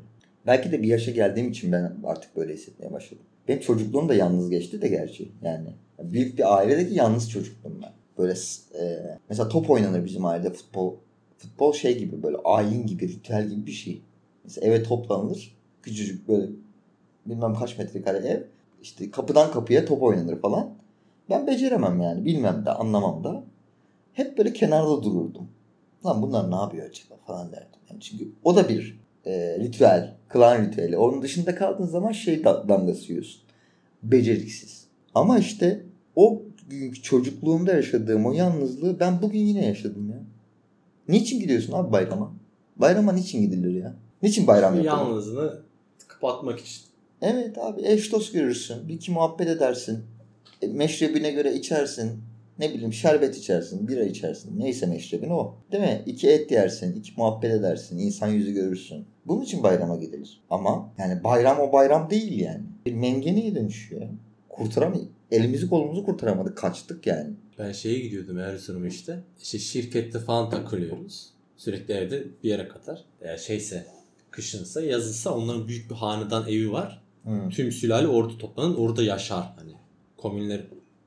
[0.46, 3.24] Belki de bir yaşa geldiğim için ben artık böyle hissetmeye başladım.
[3.48, 5.32] Benim çocukluğum da yalnız geçti de gerçi.
[5.42, 5.68] Yani
[6.02, 7.92] büyük bir ailedeki yalnız çocukluğum ben.
[8.18, 8.34] Böyle
[8.80, 10.94] e, mesela top oynanır bizim ailede futbol.
[11.38, 14.02] Futbol şey gibi böyle ayin gibi, ritüel gibi bir şey.
[14.44, 15.56] Mesela eve toplanılır.
[15.82, 16.46] Küçücük böyle
[17.26, 18.42] bilmem kaç metrekare ev.
[18.82, 20.70] İşte kapıdan kapıya top oynanır falan.
[21.30, 22.24] Ben beceremem yani.
[22.24, 23.44] Bilmem de anlamam da.
[24.12, 25.48] Hep böyle kenarda dururdum.
[26.06, 27.80] Lan bunlar ne yapıyor acaba falan derdim.
[27.90, 30.96] Yani çünkü o da bir e, ritüel, klan ritüeli.
[30.96, 33.42] Onun dışında kaldığın zaman şey da, damgası yiyorsun.
[34.02, 34.86] Beceriksiz.
[35.14, 35.86] Ama işte
[36.16, 36.42] o
[37.02, 40.22] çocukluğumda yaşadığım o yalnızlığı ben bugün yine yaşadım ya.
[41.08, 42.32] Niçin gidiyorsun abi bayrama?
[42.76, 43.96] Bayrama niçin gidilir ya?
[44.22, 44.84] Niçin bayram yapılır?
[44.84, 45.60] Yalnızlığını
[46.08, 46.82] kapatmak için.
[47.22, 48.88] Evet abi eş dost görürsün.
[48.88, 50.04] Bir iki muhabbet edersin.
[50.62, 52.22] E, meşrebine göre içersin.
[52.60, 54.58] Ne bileyim şerbet içersin, bira içersin.
[54.58, 55.54] Neyse meşrebin o.
[55.72, 56.02] Değil mi?
[56.06, 59.06] İki et yersin, iki muhabbet edersin, insan yüzü görürsün.
[59.26, 60.40] Bunun için bayrama gidilir.
[60.50, 62.62] Ama yani bayram o bayram değil yani.
[62.86, 64.02] Bir mengeneye dönüşüyor.
[64.48, 65.08] Kurtaramayız.
[65.30, 66.56] Elimizi kolumuzu kurtaramadık.
[66.56, 67.30] Kaçtık yani.
[67.58, 69.20] Ben şeye gidiyordum Erzurum'a işte.
[69.42, 71.30] İşte şirkette falan takılıyoruz.
[71.56, 73.04] Sürekli evde bir yere kadar.
[73.20, 73.86] Eğer şeyse
[74.30, 77.02] kışınsa yazınsa onların büyük bir hanedan evi var.
[77.24, 77.48] Hı.
[77.50, 79.72] Tüm sülale orada toplanın orada yaşar hani.
[80.16, 80.60] Komünler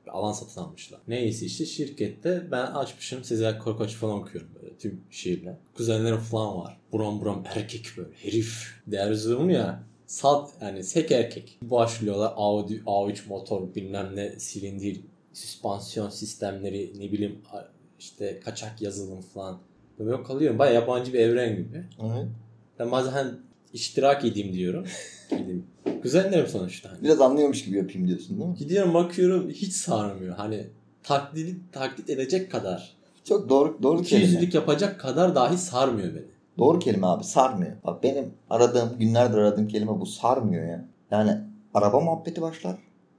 [0.07, 0.99] alan satın almışlar.
[1.07, 5.57] Neyse işte şirkette ben açmışım Sezer Korkoç falan okuyorum böyle tüm şiirle.
[5.75, 6.77] Kuzenlerim falan var.
[6.91, 8.81] Buram buram erkek böyle herif.
[8.93, 11.57] Erzurum'um ya salt yani sek erkek.
[11.61, 15.01] Başlıyorlar Audi A3 motor bilmem ne silindir
[15.33, 17.41] süspansiyon sistemleri ne bileyim
[17.99, 19.59] işte kaçak yazılım falan.
[19.99, 20.59] Böyle kalıyorum.
[20.59, 21.83] Baya yabancı bir evren gibi.
[22.01, 22.27] Evet.
[22.79, 23.39] Ben bazen
[23.73, 24.85] iştirak edeyim diyorum.
[25.37, 25.63] Gideyim.
[26.01, 26.91] Kuzenlerim sonuçta.
[26.91, 27.03] Hani.
[27.03, 28.55] Biraz anlıyormuş gibi yapayım diyorsun değil mi?
[28.55, 30.35] Gidiyorum bakıyorum hiç sarmıyor.
[30.35, 30.67] Hani
[31.03, 32.93] taklit, taklit edecek kadar.
[33.23, 34.27] Çok doğru doğru İki kelime.
[34.31, 36.25] yüzlük yapacak kadar dahi sarmıyor beni.
[36.57, 37.71] Doğru kelime abi sarmıyor.
[37.83, 40.85] Bak benim aradığım günlerdir aradığım kelime bu sarmıyor ya.
[41.11, 41.37] Yani
[41.73, 42.75] araba muhabbeti başlar.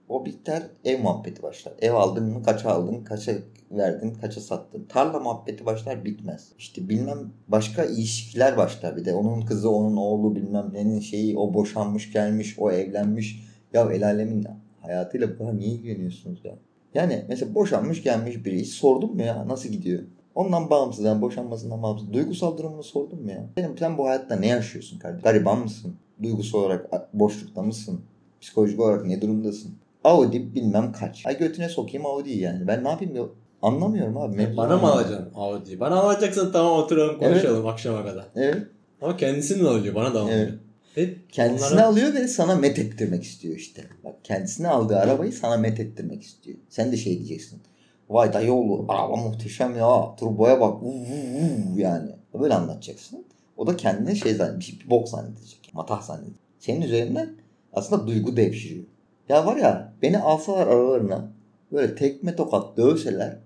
[0.08, 1.74] O biter ev muhabbeti başlar.
[1.80, 3.32] Ev aldın mı kaça aldın kaça
[3.70, 4.86] verdin kaça sattın.
[4.88, 6.52] Tarla muhabbeti başlar bitmez.
[6.58, 9.14] İşte bilmem başka ilişkiler başlar bir de.
[9.14, 13.44] Onun kızı onun oğlu bilmem nenin şeyi o boşanmış gelmiş o evlenmiş.
[13.72, 14.46] Ya el alemin
[14.80, 16.54] hayatıyla bu kadar niye ilgileniyorsunuz ya?
[16.94, 20.02] Yani mesela boşanmış gelmiş biri hiç sordun mu ya nasıl gidiyor?
[20.34, 22.12] Ondan bağımsız yani boşanmasından bağımsız.
[22.12, 23.46] Duygusal durumunu sordun mu ya?
[23.56, 25.24] Benim sen bu hayatta ne yaşıyorsun kardeşim?
[25.24, 25.94] Gariban mısın?
[26.22, 28.00] Duygusal olarak boşlukta mısın?
[28.40, 29.74] Psikolojik olarak ne durumdasın?
[30.04, 31.26] Audi bilmem kaç.
[31.26, 32.66] Ay götüne sokayım Audi'yi yani.
[32.66, 33.22] Ben ne yapayım ya?
[33.62, 34.36] Anlamıyorum abi.
[34.36, 35.80] Mevzu Bana mı alacaksın Audi'yi?
[35.80, 38.26] Bana alacaksan tamam oturalım konuşalım akşama kadar.
[38.36, 38.62] Evet.
[39.02, 40.38] Ama kendisini alıyor bana da almıyor.
[40.38, 40.52] Evet.
[40.96, 43.84] Ve Kendisini onlara- alıyor ve sana met ettirmek istiyor işte.
[44.04, 46.58] Bak kendisine aldığı arabayı sana met ettirmek istiyor.
[46.68, 47.62] Sen de şey diyeceksin.
[48.10, 50.14] Vay dayı oğlu araba muhteşem ya.
[50.16, 50.82] Turboya bak.
[50.82, 52.10] Uu, uu, yani.
[52.40, 53.24] Böyle anlatacaksın.
[53.56, 54.84] O da kendine şey zannedecek.
[54.84, 55.70] Bir bok zannedecek.
[55.72, 56.40] Matah zannedecek.
[56.58, 57.28] Senin üzerinden
[57.72, 58.84] aslında duygu devşiriyor.
[59.28, 61.32] Ya var ya beni alsalar aralarına
[61.72, 63.36] böyle tekme tokat dövseler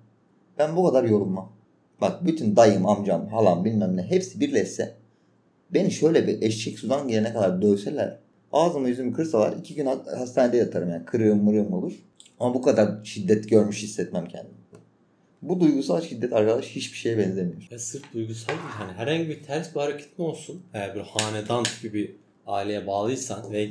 [0.59, 1.53] ben bu kadar yorulmam.
[2.01, 4.95] Bak bütün dayım, amcam, halam bilmem ne hepsi birleşse
[5.71, 8.19] beni şöyle bir eşek sudan gelene kadar dövseler
[8.53, 11.93] ağzımı yüzümü kırsalar iki gün ha- hastanede yatarım yani kırığım mırığım olur.
[12.41, 14.55] Ama bu kadar şiddet görmüş hissetmem kendimi.
[15.43, 17.69] Bu duygusal şiddet arkadaş hiçbir şeye benzemiyor.
[17.71, 18.61] Ya sırf duygusal değil.
[18.61, 20.63] Hani herhangi bir ters bir hareket mi olsun?
[20.75, 23.71] Eğer bir hanedan tipi bir aileye bağlıysan ve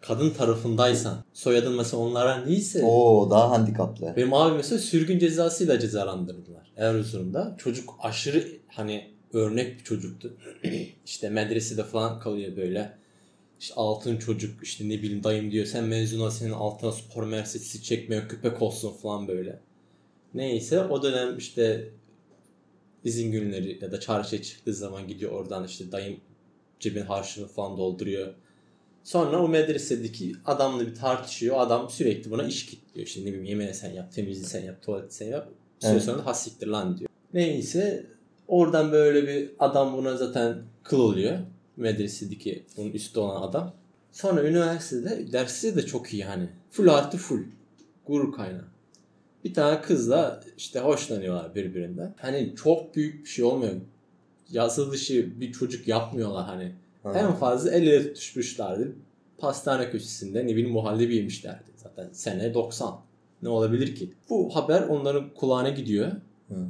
[0.00, 4.12] kadın tarafındaysan soyadın mesela onlara neyse Oo daha handikaplı.
[4.16, 7.54] benim abi mesela sürgün cezasıyla cezalandırdılar Erzurum'da.
[7.58, 10.36] Çocuk aşırı hani örnek bir çocuktu.
[11.06, 12.98] işte medresede falan kalıyor böyle.
[13.60, 17.82] İşte altın çocuk işte ne bileyim dayım diyor sen mezun ol senin altına spor mersesi
[17.82, 19.60] çekmiyor köpek olsun falan böyle.
[20.34, 21.88] Neyse o dönem işte
[23.04, 26.20] izin günleri ya da çarşıya çıktığı zaman gidiyor oradan işte dayım
[26.80, 28.34] cebin harçlığını falan dolduruyor.
[29.04, 31.56] Sonra o medresedeki adamla bir tartışıyor.
[31.58, 33.06] Adam sürekli buna iş kitliyor.
[33.06, 35.48] İşte ne bileyim yemeği sen yap, temizliği sen yap, tuvaleti sen yap.
[35.76, 36.02] Bir süre Evet.
[36.02, 37.10] sonra da ha siktir lan diyor.
[37.34, 38.06] Neyse
[38.48, 41.38] oradan böyle bir adam buna zaten kıl oluyor.
[41.76, 43.74] Medresedeki onun üstte olan adam.
[44.12, 46.48] Sonra üniversitede dersi de çok iyi hani.
[46.70, 47.42] Full artı full.
[48.06, 48.64] Gurur kaynağı.
[49.44, 52.14] Bir tane kızla işte hoşlanıyorlar birbirinden.
[52.20, 53.72] Hani çok büyük bir şey olmuyor.
[54.50, 56.72] Yasa dışı bir çocuk yapmıyorlar hani.
[57.04, 58.92] En fazla el ele tutuşmuşlardı.
[59.38, 61.64] Pastane köşesinde ne bileyim muhallebi yemişlerdi.
[61.76, 63.00] Zaten sene 90.
[63.42, 64.12] Ne olabilir ki?
[64.30, 66.12] Bu haber onların kulağına gidiyor.
[66.48, 66.66] Hı hı.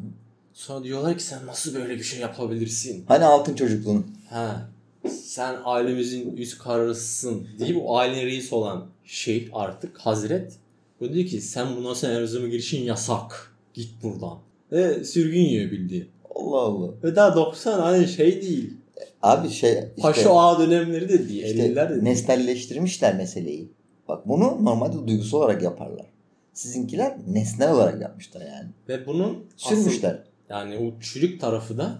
[0.55, 3.05] Sonra diyorlar ki sen nasıl böyle bir şey yapabilirsin?
[3.09, 4.07] Hani altın çocukluğun.
[4.31, 4.69] Ha,
[5.11, 10.53] sen ailemizin üst karısısın deyip o ailenin reisi olan şey artık Hazret.
[11.01, 13.55] Bu diyor ki sen bundan sonra Erzurum'a girişin yasak.
[13.75, 14.39] Git buradan.
[14.73, 16.09] Ve sürgün yiyor bildiğin.
[16.35, 16.91] Allah Allah.
[17.05, 18.75] Ve daha 90 hani şey değil.
[19.23, 21.45] Abi şey işte, Paşa ağa dönemleri de değil.
[21.45, 22.03] işte 50'ler de değil.
[22.03, 23.73] nesnelleştirmişler meseleyi.
[24.09, 26.07] Bak bunu normalde duygusal olarak yaparlar.
[26.53, 28.69] Sizinkiler nesnel olarak yapmışlar yani.
[28.89, 30.23] Ve bunun asıl Sürmüşler.
[30.49, 31.99] yani o çürük tarafı da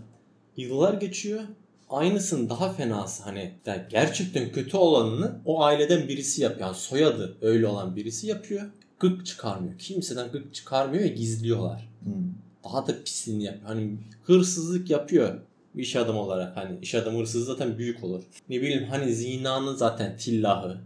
[0.57, 1.41] yıllar geçiyor.
[1.91, 6.67] Aynısının daha fenası hani yani gerçekten kötü olanını o aileden birisi yapıyor.
[6.67, 8.63] Yani soyadı öyle olan birisi yapıyor.
[9.01, 9.79] Gık çıkarmıyor.
[9.79, 11.89] Kimseden gık çıkarmıyor ve gizliyorlar.
[12.05, 12.13] Hmm.
[12.65, 13.67] Daha da pisliğini yapıyor.
[13.69, 15.41] Hani hırsızlık yapıyor
[15.79, 16.57] iş adamı olarak.
[16.57, 18.23] Hani iş adamı hırsızı zaten büyük olur.
[18.49, 20.79] Ne bileyim hani zinanın zaten tillahı.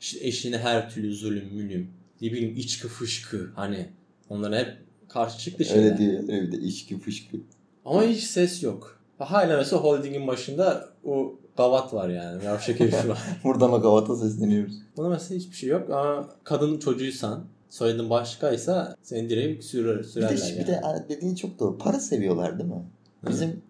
[0.00, 1.90] İşte eşine her türlü zulüm mülüm.
[2.20, 3.86] Ne bileyim içki fışkı hani.
[4.28, 4.76] Onlara hep
[5.08, 5.84] karşı çıktı şeyler.
[5.84, 6.22] Öyle diyor.
[6.22, 7.36] Öyle bir de içki fışkı.
[7.84, 9.00] Ama hiç ses yok.
[9.18, 12.44] Hala mesela holdingin başında o gavat var yani.
[12.44, 13.18] Yavşak herif var.
[13.44, 14.74] Buradan o kavata sesleniyoruz.
[14.96, 20.36] Buna mesela hiçbir şey yok ama kadın çocuğuysan soyadın başkaysa seni direkt sürer, Bir sürerler
[20.36, 20.60] de, yani.
[20.60, 21.78] bir de dediğin çok doğru.
[21.78, 22.82] Para seviyorlar değil mi?
[23.28, 23.62] Bizim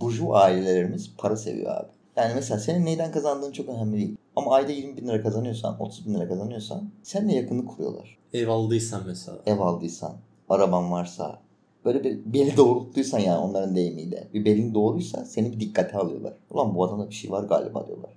[0.00, 1.88] burju ailelerimiz para seviyor abi.
[2.16, 4.16] Yani mesela senin neyden kazandığın çok önemli değil.
[4.36, 8.18] Ama ayda 20 bin lira kazanıyorsan, 30 bin lira kazanıyorsan seninle yakınlık kuruyorlar.
[8.32, 9.38] Ev aldıysan mesela.
[9.46, 10.12] Ev aldıysan,
[10.48, 11.38] araban varsa,
[11.84, 14.28] böyle bir beli doğrulttuysan yani onların deyimiyle.
[14.34, 16.32] Bir belin doğruysa seni bir dikkate alıyorlar.
[16.50, 18.10] Ulan bu adamda bir şey var galiba diyorlar.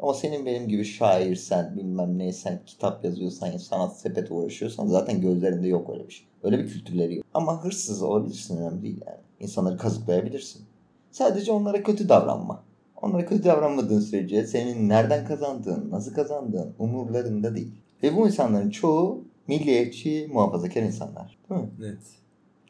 [0.00, 5.90] Ama senin benim gibi şairsen, bilmem neysen, kitap yazıyorsan, sanat sepeti uğraşıyorsan zaten gözlerinde yok
[5.90, 6.26] öyle bir şey.
[6.42, 7.26] Öyle bir kültürleri yok.
[7.34, 9.18] Ama hırsız olabilirsin önemli değil yani.
[9.40, 10.62] İnsanları kazıklayabilirsin.
[11.10, 12.62] Sadece onlara kötü davranma.
[13.02, 17.72] Onlara kötü davranmadığın sürece senin nereden kazandığın, nasıl kazandığın umurlarında değil.
[18.02, 21.38] Ve bu insanların çoğu milliyetçi, muhafazakar insanlar.
[21.50, 21.70] Değil mi?
[21.78, 21.98] Net.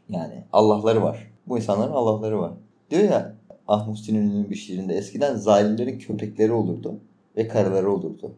[0.08, 1.30] Yani Allah'ları var.
[1.46, 2.52] Bu insanların Allah'ları var.
[2.90, 3.34] Diyor ya
[3.68, 7.00] Ah Muhsin Ünlü'nün bir şiirinde eskiden zalimlerin köpekleri olurdu
[7.36, 8.32] ve karıları olurdu.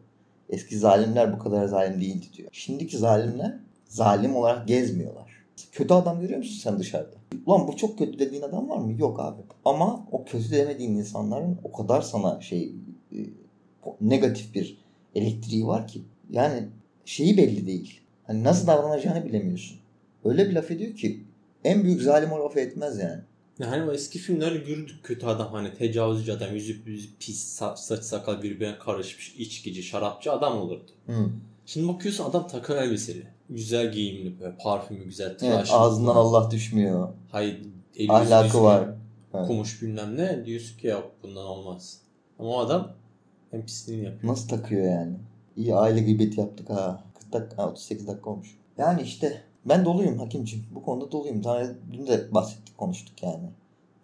[0.49, 2.49] Eski zalimler bu kadar zalim değildi diyor.
[2.51, 5.31] Şimdiki zalimler zalim olarak gezmiyorlar.
[5.71, 7.15] Kötü adam görüyor musun sen dışarıda?
[7.45, 8.95] Ulan bu çok kötü dediğin adam var mı?
[8.99, 9.41] Yok abi.
[9.65, 12.75] Ama o kötü demediğin insanların o kadar sana şey
[13.11, 13.17] e,
[14.01, 14.77] negatif bir
[15.15, 16.01] elektriği var ki.
[16.29, 16.67] Yani
[17.05, 17.99] şeyi belli değil.
[18.23, 19.77] Hani nasıl davranacağını bilemiyorsun.
[20.25, 21.23] Öyle bir laf ediyor ki
[21.63, 23.21] en büyük zalim o laf etmez yani.
[23.59, 28.03] Yani o eski filmlerde gördük kötü adam hani tecavüzcü adam yüzü yüzü pis sa- saç
[28.03, 30.91] sakal birbirine karışmış içkici şarapçı adam olurdu.
[31.05, 31.29] Hı.
[31.65, 33.27] Şimdi bakıyorsun adam takım elbiseli.
[33.51, 35.75] Güzel giyimli böyle parfümü güzel Evet, tıraşlı.
[35.75, 37.09] ağzından Allah düşmüyor.
[37.31, 37.61] Hayır
[37.95, 38.89] eli Ahlakı düzgün, var.
[39.33, 39.47] Evet.
[39.47, 41.99] Kumuş bilmem ne diyorsun ki yok bundan olmaz.
[42.39, 42.91] Ama o adam
[43.51, 44.33] hem pisliğini yapıyor.
[44.33, 45.13] Nasıl takıyor yani?
[45.57, 47.03] İyi aile gıybeti yaptık ha.
[47.19, 48.57] 40 dakika, ha, 38 dakika olmuş.
[48.77, 50.65] Yani işte ben doluyum Hakimciğim.
[50.75, 51.43] Bu konuda doluyum.
[51.43, 53.49] Daha dün de bahsettik konuştuk yani.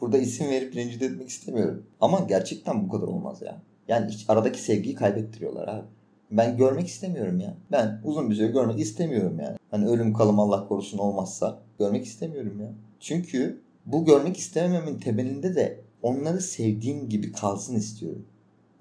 [0.01, 1.85] Burada isim verip rencide etmek istemiyorum.
[2.01, 3.61] Ama gerçekten bu kadar olmaz ya.
[3.87, 5.87] Yani hiç aradaki sevgiyi kaybettiriyorlar abi.
[6.31, 7.57] Ben görmek istemiyorum ya.
[7.71, 9.57] Ben uzun bir süre görmek istemiyorum yani.
[9.71, 12.73] Hani ölüm kalım Allah korusun olmazsa görmek istemiyorum ya.
[12.99, 18.25] Çünkü bu görmek istemememin temelinde de onları sevdiğim gibi kalsın istiyorum.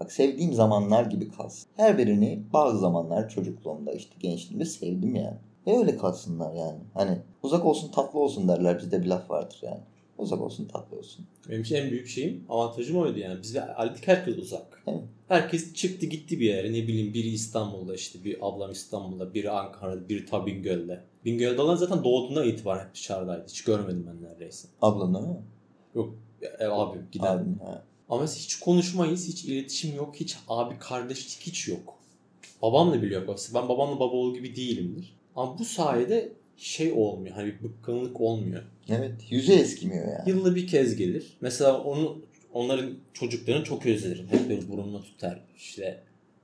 [0.01, 1.69] Bak sevdiğim zamanlar gibi kalsın.
[1.77, 5.37] Her birini bazı zamanlar çocukluğumda işte gençliğimde sevdim yani.
[5.67, 6.79] Ve öyle kalsınlar yani.
[6.95, 9.81] Hani uzak olsun tatlı olsun derler bizde bir laf vardır yani.
[10.19, 11.27] Uzak olsun tatlı olsun.
[11.49, 13.43] Benim için en büyük şeyim avantajım oydu yani.
[13.43, 14.83] Bizde artık herkes uzak.
[14.87, 15.03] Evet.
[15.29, 16.73] Herkes çıktı gitti bir yere.
[16.73, 21.03] Ne bileyim biri İstanbul'da işte bir ablam İstanbul'da, biri Ankara'da, biri ta Bingöl'de.
[21.25, 23.45] Bingöl'de olan zaten doğduğundan itibaren hep dışarıdaydı.
[23.49, 24.69] Hiç görmedim ben neredeyse.
[24.83, 25.43] Ablanı ha?
[25.95, 26.15] Yok
[26.59, 27.27] e, abim giden.
[27.27, 27.85] Abin ha.
[28.09, 31.99] Ama hiç konuşmayız, hiç iletişim yok, hiç abi kardeşlik hiç yok.
[32.63, 33.29] Babam da biliyor.
[33.55, 35.17] Ben babamla baba oğlu gibi değilimdir.
[35.37, 37.35] Ama bu sayede şey olmuyor.
[37.35, 38.63] Hani bir bıkkınlık olmuyor.
[38.89, 40.31] Evet yüzü eskimiyor yani.
[40.31, 41.37] Yılda bir kez gelir.
[41.41, 42.19] Mesela onu
[42.57, 44.27] onların çocuklarını çok özlerim.
[44.31, 45.41] Hep böyle burnuma tutar.
[45.57, 46.03] İşte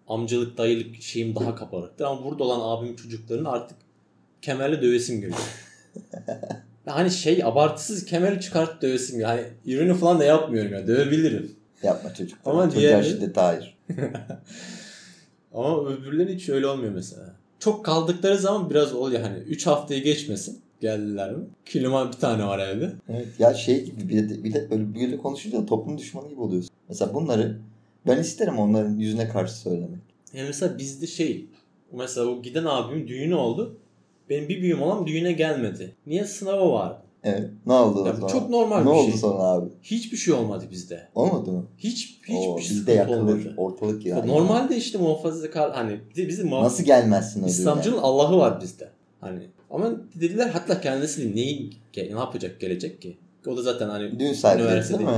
[0.09, 2.05] amcalık dayılık şeyim daha kabarıktır.
[2.05, 3.77] Ama burada olan abimin çocuklarını artık
[4.43, 5.39] kemerle dövesim geliyor.
[6.87, 9.23] Hani şey abartısız kemeri çıkart dövesim.
[9.23, 10.87] Hani ürünü falan da yapmıyorum ya.
[10.87, 11.57] Dövebilirim.
[11.83, 12.39] Yapma çocuk.
[12.45, 13.79] Ama Çocuğa diğerleri- şiddet hayır.
[15.55, 17.35] Ama öbürleri hiç öyle olmuyor mesela.
[17.59, 20.61] Çok kaldıkları zaman biraz oluyor hani 3 haftayı geçmesin.
[20.87, 21.45] Geldiler mi?
[21.65, 22.93] Klima bir tane var evde.
[23.09, 23.27] Evet.
[23.39, 26.71] Ya şey gibi bir de, bir de böyle böyle konuşunca toplum düşmanı gibi oluyorsun.
[26.89, 27.59] Mesela bunları
[28.07, 30.01] ben isterim onların yüzüne karşı söylemek.
[30.35, 31.47] Yani mesela bizde şey
[31.93, 33.77] mesela o giden abimin düğünü oldu.
[34.31, 35.97] Benim bir büyüğüm olan düğüne gelmedi.
[36.07, 36.25] Niye?
[36.25, 36.99] Sınavı vardı.
[37.25, 37.51] Evet.
[37.67, 38.29] Ne oldu Ya zaman?
[38.29, 39.19] çok normal ne bir oldu şey.
[39.21, 39.69] sonra abi?
[39.83, 41.09] Hiçbir şey olmadı bizde.
[41.15, 41.67] Olmadı mı?
[41.79, 43.55] Hiç hiçbir Oo, sıkıntı bizde yakılır olmadı.
[43.57, 44.25] ortalık ya.
[44.25, 47.99] Normalde işte muhafazakar hani bizim muhaf- Nasıl gelmezsin o İslamcının?
[47.99, 48.89] Allah'ı var bizde.
[49.21, 49.39] Hani
[49.73, 53.17] ama dediler hatta kendisi neyi ne yapacak gelecek ki?
[53.47, 54.99] O da zaten hani sahibi Üniversitede.
[54.99, 55.11] değil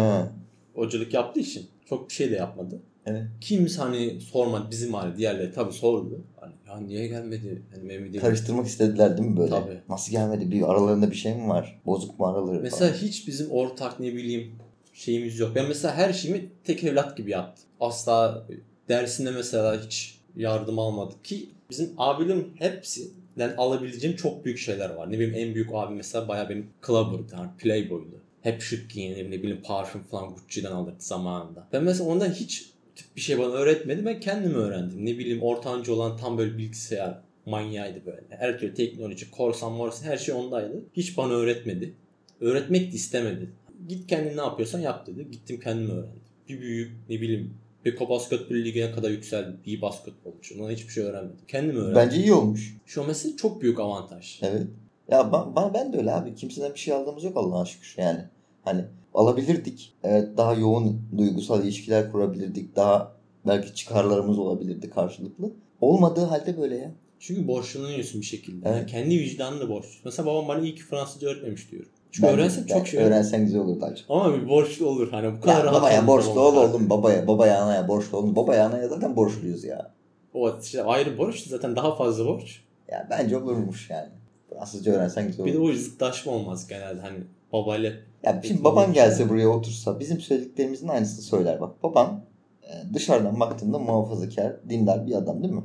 [0.75, 2.81] hocalık yaptığı için çok bir şey de yapmadı.
[3.07, 3.23] Evet.
[3.41, 6.21] Kimse hani sormadı bizim hani diğerleri tabii sordu.
[6.41, 7.63] Hani ya niye gelmedi?
[7.75, 9.51] Hani Mehmet'i Karıştırmak istediler değil mi böyle?
[9.51, 9.79] Tabii.
[9.89, 10.51] Nasıl gelmedi?
[10.51, 11.81] Bir aralarında bir şey mi var?
[11.87, 13.03] Bozuk mu araları Mesela falan?
[13.03, 14.53] hiç bizim ortak ne bileyim
[14.93, 15.53] şeyimiz yok.
[15.55, 17.65] Ben mesela her şeyimi tek evlat gibi yaptım.
[17.81, 18.47] Asla
[18.89, 25.13] dersinde mesela hiç yardım almadık ki bizim abilerim hepsinden alabileceğim çok büyük şeyler var.
[25.13, 27.33] Ne bileyim en büyük abim mesela bayağı benim clubber'dı.
[27.33, 28.21] Yani playboy'du.
[28.43, 31.69] Hep şık giyinir ne bileyim parfüm falan Gucci'den alırdı zamanında.
[31.73, 34.05] Ben mesela ondan hiç tip bir şey bana öğretmedi.
[34.05, 35.07] Ben kendim öğrendim.
[35.07, 38.23] Ne bileyim ortancı olan tam böyle bilgisayar manyağıydı böyle.
[38.29, 40.85] Her türlü teknoloji, korsan morsan her şey ondaydı.
[40.93, 41.95] Hiç bana öğretmedi.
[42.41, 43.51] Öğretmek de istemedi.
[43.89, 45.31] Git kendin ne yapıyorsan yap dedi.
[45.31, 46.21] Gittim kendim öğrendim.
[46.49, 47.55] Bir büyük ne bileyim
[47.85, 49.57] Beko Basketbol Ligi'ne kadar yükseldi.
[49.65, 50.55] İyi basketbolcu.
[50.61, 51.45] Ondan hiçbir şey öğrenmedim.
[51.49, 51.97] Kendim öğrendim.
[51.97, 52.77] Bence iyi olmuş.
[52.87, 54.41] Şu mesela çok büyük avantaj.
[54.43, 54.67] Evet.
[55.11, 56.35] Ya ben, ben, ben de öyle abi.
[56.35, 57.95] Kimseden bir şey aldığımız yok Allah'a şükür.
[57.99, 58.21] Yani
[58.63, 59.93] hani alabilirdik.
[60.05, 62.77] Evet daha yoğun duygusal ilişkiler kurabilirdik.
[62.77, 63.17] Daha
[63.47, 65.53] belki çıkarlarımız olabilirdi karşılıklı.
[65.81, 66.91] Olmadığı halde böyle ya.
[67.19, 68.69] Çünkü borçlanıyorsun bir şekilde.
[68.69, 68.79] Evet.
[68.79, 69.87] Yani kendi vicdanını borç.
[70.05, 71.85] Mesela babam bana iyi ki Fransızca öğretmemiş diyor.
[72.15, 73.13] Çünkü Ben- çok şey öğren.
[73.13, 74.15] Öğrensen güzel olurdu acaba.
[74.15, 75.11] Ama bir borçlu olur.
[75.11, 77.27] Hani bu kadar Ya rahat babaya borçlu ol oğlum babaya.
[77.27, 78.37] Babaya anaya borçlu olun.
[78.37, 79.91] Babaya anaya zaten borçluyuz ya.
[80.35, 82.61] O işte ayrı borç zaten daha fazla borç.
[82.89, 84.09] Ya bence olurmuş yani.
[84.51, 85.71] Fransızca öğrensen güzel Bir de olur.
[85.71, 87.19] o zıtlaşma olmaz genelde hani
[87.53, 87.93] babayla.
[88.23, 91.61] Ya şimdi baban gelse buraya otursa bizim söylediklerimizin aynısını söyler.
[91.61, 92.21] Bak baban
[92.63, 95.63] e, dışarıdan baktığında muhafazakar, dindar bir adam değil mi?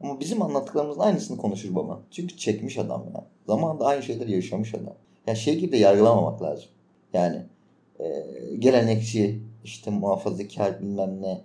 [0.00, 2.00] Ama bizim anlattıklarımızın aynısını konuşur baban.
[2.10, 3.24] Çünkü çekmiş adam ya.
[3.46, 4.94] Zamanında aynı şeyleri yaşamış adam.
[5.26, 6.68] Ya şey gibi de yargılamamak lazım.
[7.12, 7.42] Yani
[8.00, 8.24] e,
[8.58, 11.40] gelenekçi, işte muhafazakar bilmem ne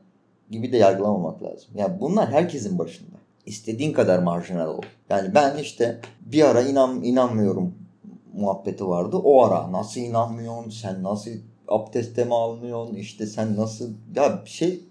[0.51, 1.69] gibi de yargılamamak lazım.
[1.75, 3.17] Ya bunlar herkesin başında.
[3.45, 4.81] İstediğin kadar marjinal ol.
[5.09, 7.75] Yani ben işte bir ara inan inanmıyorum
[8.33, 9.17] muhabbeti vardı.
[9.17, 11.31] O ara nasıl inanmıyorsun sen nasıl
[11.67, 14.81] abdeste mi alınıyorsun işte sen nasıl ya bir şey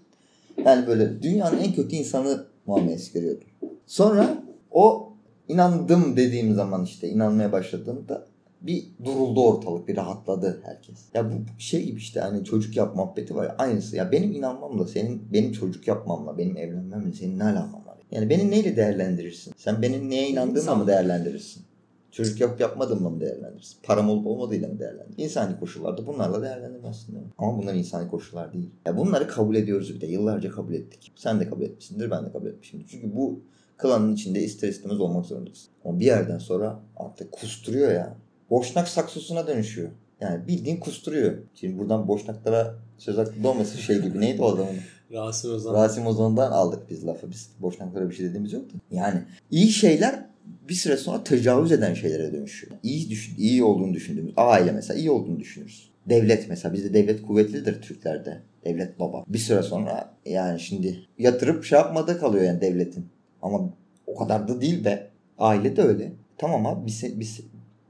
[0.65, 3.43] yani böyle dünyanın en kötü insanı muamelesi görüyordu.
[3.87, 5.13] Sonra o
[5.47, 8.25] inandım dediğim zaman işte inanmaya başladığımda
[8.61, 10.97] bir duruldu ortalık, bir rahatladı herkes.
[11.13, 13.95] Ya bu şey gibi işte hani çocuk yap muhabbeti var ya aynısı.
[13.95, 17.97] Ya benim inanmamla senin benim çocuk yapmamla, benim evlenmemle senin ne alakan var?
[18.11, 19.53] Yani beni neyle değerlendirirsin?
[19.57, 21.63] Sen benim neye inandığımla mı değerlendirirsin?
[22.11, 23.77] Çocuk yapıp yapmadığımla mı değerlendirirsin?
[23.83, 25.23] Param olup olmadığıyla mı değerlendirirsin?
[25.23, 27.31] İnsani koşullarda bunlarla değerlendirmezsin değil mi?
[27.37, 28.69] Ama bunlar insani koşullar değil.
[28.85, 30.07] Ya bunları kabul ediyoruz bir de.
[30.07, 31.11] Yıllarca kabul ettik.
[31.15, 32.87] Sen de kabul etmişsindir, ben de kabul etmişimdir.
[32.91, 33.39] Çünkü bu
[33.77, 35.69] klanın içinde ister istemez olmak zorundasın.
[35.85, 38.15] Ama bir yerden sonra artık kusturuyor ya.
[38.49, 39.89] Boşnak saksosuna dönüşüyor.
[40.21, 41.37] Yani bildiğin kusturuyor.
[41.55, 44.21] Şimdi buradan boşnaklara söz hakkı doğmasın şey gibi.
[44.21, 44.75] Neydi o adamın?
[45.11, 45.73] Rasim Ozan.
[45.73, 47.31] Rasim Ozan'dan aldık biz lafı.
[47.31, 48.77] Biz boşnaklara bir şey dediğimiz yoktu.
[48.91, 49.21] Yani
[49.51, 50.25] iyi şeyler
[50.69, 52.73] bir süre sonra tecavüz eden şeylere dönüşüyor.
[52.83, 55.89] İyi, düşün, iyi olduğunu düşündüğümüz aile mesela iyi olduğunu düşünürüz.
[56.09, 58.41] Devlet mesela bizde devlet kuvvetlidir Türklerde.
[58.65, 59.23] Devlet baba.
[59.27, 63.05] Bir süre sonra yani şimdi yatırıp şey yapmada kalıyor yani devletin.
[63.41, 63.69] Ama
[64.07, 65.09] o kadar da değil be.
[65.37, 66.11] Aile de öyle.
[66.37, 67.41] Tamam abi biz, biz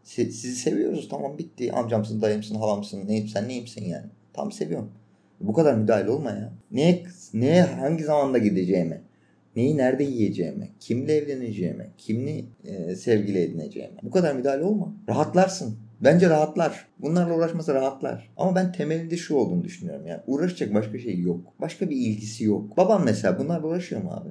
[0.08, 1.72] sizi seviyoruz tamam bitti.
[1.72, 4.06] Amcamsın, dayımsın, halamsın, neyim sen neyimsin yani.
[4.34, 4.92] Tam seviyorum.
[5.42, 6.54] Bu kadar müdahale olma ya.
[6.72, 7.04] Neye,
[7.34, 9.02] neye hangi zamanda gideceğime,
[9.56, 13.98] neyi nerede yiyeceğime, kimle evleneceğime, kimle e, sevgili edineceğime.
[14.04, 14.94] Bu kadar müdahale olma.
[15.10, 15.78] Rahatlarsın.
[16.02, 16.88] Bence rahatlar.
[17.00, 18.30] Bunlarla uğraşmasa rahatlar.
[18.38, 20.24] Ama ben temelinde şu olduğunu düşünüyorum ya.
[20.28, 21.54] Uğraşacak başka şey yok.
[21.62, 22.78] Başka bir ilgisi yok.
[22.78, 24.30] Babam mesela bunlarla uğraşıyor mu abi?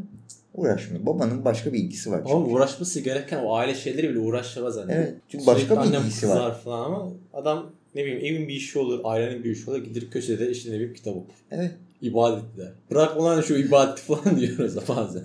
[0.56, 1.06] Uğraşmıyor.
[1.06, 2.20] Babanın başka bir ilgisi var.
[2.26, 2.50] Çünkü.
[2.50, 4.92] Uğraşması gereken o aile şeyleri bile uğraşmaz hani.
[4.92, 5.14] Evet.
[5.28, 6.60] Çünkü başka bir ilgisi var.
[6.60, 9.84] falan ama adam ne bileyim evin bir işi olur, ailenin bir işi olur.
[9.84, 11.34] Gidir köşede işte ne bileyim kitap okur.
[11.50, 11.70] Evet.
[12.02, 12.72] İbadetler.
[12.90, 15.24] Bırak ulan şu ibadeti falan diyoruz bazen.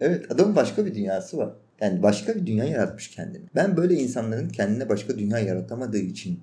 [0.00, 1.50] Evet adamın başka bir dünyası var.
[1.80, 3.42] Yani başka bir dünya yaratmış kendini.
[3.54, 6.40] Ben böyle insanların kendine başka dünya yaratamadığı için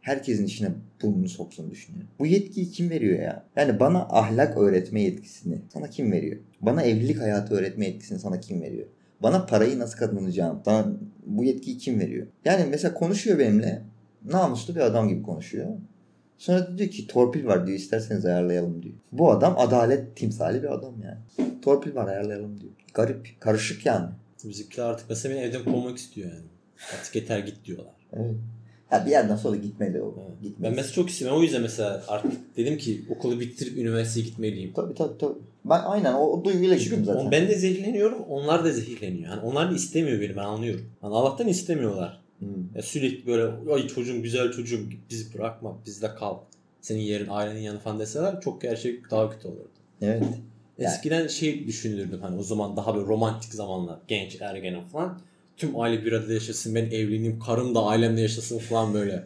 [0.00, 0.68] herkesin içine
[1.02, 2.10] burnunu soksun düşünüyorum.
[2.18, 3.44] Bu yetkiyi kim veriyor ya?
[3.56, 6.36] Yani bana ahlak öğretme yetkisini sana kim veriyor?
[6.60, 8.86] Bana evlilik hayatı öğretme yetkisini sana kim veriyor?
[9.22, 10.62] Bana parayı nasıl kazanacağım?
[10.64, 10.86] Sana
[11.26, 12.26] bu yetkiyi kim veriyor?
[12.44, 13.82] Yani mesela konuşuyor benimle.
[14.24, 15.66] Namuslu bir adam gibi konuşuyor.
[16.38, 18.94] Sonra diyor ki torpil var diyor isterseniz ayarlayalım diyor.
[19.12, 21.18] Bu adam adalet timsali bir adam yani.
[21.62, 22.72] Torpil var ayarlayalım diyor.
[22.94, 24.08] Garip, karışık yani.
[24.44, 26.46] Bizimkiler artık mesela beni evden kovmak istiyor yani.
[26.98, 27.94] Artık yeter git diyorlar.
[28.12, 28.34] Evet.
[28.92, 30.14] Ya bir yerden sonra gitmeli o.
[30.18, 30.52] Evet.
[30.58, 31.38] Ben mesela çok istiyorum.
[31.38, 34.72] O yüzden mesela artık dedim ki okulu bitirip üniversiteye gitmeliyim.
[34.72, 35.38] Tabii tabii tabii.
[35.64, 37.30] Ben aynen o, o duyguyla gittim zaten.
[37.30, 38.22] Ben de zehirleniyorum.
[38.22, 39.30] Onlar da zehirleniyor.
[39.30, 40.84] Yani onlar da istemiyor beni ben anlıyorum.
[41.02, 42.20] Yani Allah'tan istemiyorlar.
[42.38, 42.48] Hmm.
[42.74, 44.80] Ya sürekli böyle ay çocuğum güzel çocuğum
[45.10, 46.36] bizi bırakma bizde kal.
[46.80, 49.68] Senin yerin ailenin yanı falan deseler çok gerçek daha kötü olurdu.
[50.02, 50.24] Evet.
[50.78, 51.30] Eskiden yani.
[51.30, 55.20] şey düşünürdüm hani o zaman daha böyle romantik zamanlar genç ergen falan
[55.60, 56.74] tüm aile bir arada yaşasın.
[56.74, 57.38] Ben evleneyim.
[57.38, 59.24] Karım da ailemle yaşasın falan böyle.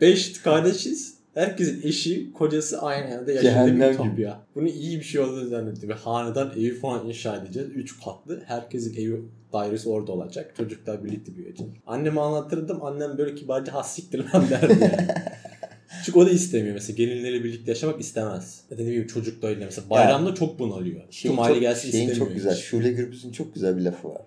[0.00, 1.14] Beş kardeşiz.
[1.34, 4.46] Herkesin eşi, kocası aynı yerde yaşadığı gibi ya.
[4.54, 5.88] Bunu iyi bir şey olduğunu zannettim.
[5.88, 7.68] Bir hanedan evi falan inşa edeceğiz.
[7.74, 8.42] Üç katlı.
[8.46, 10.54] Herkesin evi dairesi orada olacak.
[10.56, 11.66] Çocuklar birlikte büyüyecek.
[11.86, 12.84] Anneme anlatırdım.
[12.84, 15.08] Annem böyle kibarca hassiktir lan derdi yani.
[16.04, 16.96] Çünkü o da istemiyor mesela.
[16.96, 18.60] Gelinleriyle birlikte yaşamak istemez.
[18.70, 19.90] Ya da ne bileyim çocuk da öyle mesela.
[19.90, 21.02] Bayramda yani, çok bunalıyor.
[21.10, 22.26] Tüm aile gelsin şeyin istemiyor.
[22.26, 22.54] çok güzel.
[22.54, 24.22] Şule Gürbüz'ün çok güzel bir lafı var.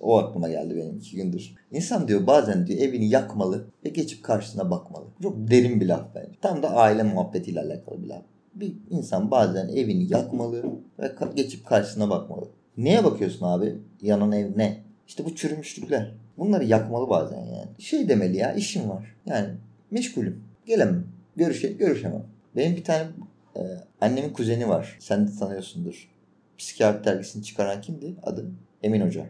[0.00, 1.54] O aklıma geldi benim iki gündür.
[1.72, 5.04] İnsan diyor bazen diyor evini yakmalı ve geçip karşısına bakmalı.
[5.22, 6.38] Çok derin bir laf bence.
[6.40, 8.22] Tam da aile muhabbetiyle alakalı bir laf.
[8.54, 10.62] Bir insan bazen evini yakmalı
[10.98, 12.48] ve geçip karşısına bakmalı.
[12.76, 13.78] Neye bakıyorsun abi?
[14.02, 14.80] Yanan ev ne?
[15.08, 16.12] İşte bu çürümüşlükler.
[16.38, 17.68] Bunları yakmalı bazen yani.
[17.78, 19.16] Şey demeli ya işim var.
[19.26, 19.48] Yani
[19.90, 20.44] meşgulüm.
[20.66, 21.04] Gelemem.
[21.36, 22.24] Görüşe, görüşemem.
[22.56, 23.06] Benim bir tane
[23.56, 23.60] e,
[24.00, 24.96] annemin kuzeni var.
[25.00, 26.08] Sen de tanıyorsundur.
[26.58, 28.14] Psikiyatri dergisini çıkaran kimdi?
[28.22, 28.46] Adı
[28.82, 29.26] Emin Hoca.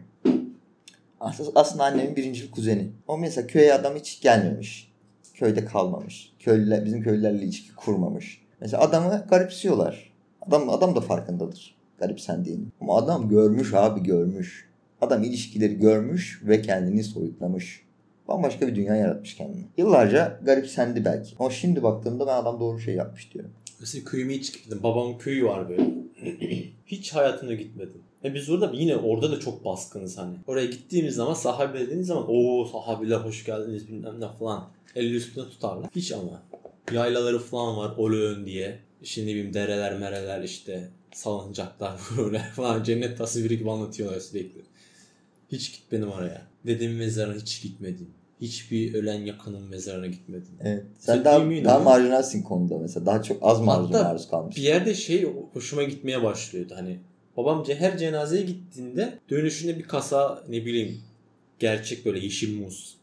[1.55, 2.91] Aslında annemin birinci kuzeni.
[3.07, 4.91] O mesela köye adam hiç gelmemiş.
[5.33, 6.33] Köyde kalmamış.
[6.39, 8.41] Köylüler, bizim köylülerle ilişki kurmamış.
[8.61, 10.11] Mesela adamı garipsiyorlar.
[10.41, 12.65] Adam, adam da farkındadır garipsendiğini.
[12.81, 14.69] Ama adam görmüş abi görmüş.
[15.01, 17.85] Adam ilişkileri görmüş ve kendini soyutlamış.
[18.27, 19.63] Bambaşka bir dünya yaratmış kendini.
[19.77, 21.35] Yıllarca garipsendi belki.
[21.39, 23.51] Ama şimdi baktığımda ben adam doğru şey yapmış diyorum.
[23.79, 24.83] Mesela köyüme hiç gitmedim.
[24.83, 25.91] Babamın köyü var böyle.
[26.85, 28.01] hiç hayatımda gitmedim.
[28.23, 30.35] Ve biz orada yine orada da çok baskınız hani.
[30.47, 34.67] Oraya gittiğimiz zaman sahabe dediğiniz zaman o sahabiler hoş geldiniz bilmem ne falan.
[34.95, 35.89] Elli üstüne tutarlar.
[35.95, 36.43] Hiç ama.
[36.93, 38.79] Yaylaları falan var Olöğün diye.
[39.03, 44.61] Şimdi bileyim dereler mereler işte salıncaklar böyle falan cennet tasviri gibi anlatıyorlar sürekli.
[45.51, 46.41] Hiç gitmedim oraya.
[46.65, 48.09] Dedemin mezarına hiç gitmedim.
[48.41, 50.51] Hiçbir ölen yakının mezarına gitmedim.
[50.63, 50.83] Evet.
[50.99, 53.05] Sen, Sen daha, daha marjinalsin konuda mesela.
[53.05, 54.57] Daha çok az marjinal maruz kalmış.
[54.57, 56.73] bir yerde şey hoşuma gitmeye başlıyordu.
[56.77, 56.99] Hani
[57.37, 61.01] Babam her cenazeye gittiğinde dönüşünde bir kasa ne bileyim
[61.59, 62.97] gerçek böyle yeşil muz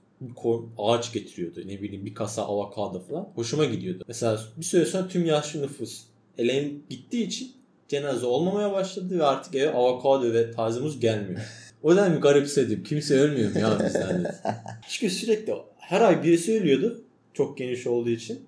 [0.78, 1.60] ağaç getiriyordu.
[1.66, 3.28] Ne bileyim bir kasa avokado falan.
[3.34, 4.04] Hoşuma gidiyordu.
[4.08, 6.02] Mesela bir süre sonra tüm yaşlı nüfus
[6.38, 7.52] eleğin gittiği için
[7.88, 11.40] cenaze olmamaya başladı ve artık eve avokado ve taze muz gelmiyor.
[11.82, 12.82] O yüzden bir garipsedim.
[12.82, 14.34] Kimse ölmüyor mu ya bizden dedi.
[14.88, 17.02] Çünkü sürekli her ay birisi ölüyordu.
[17.34, 18.40] Çok geniş olduğu için.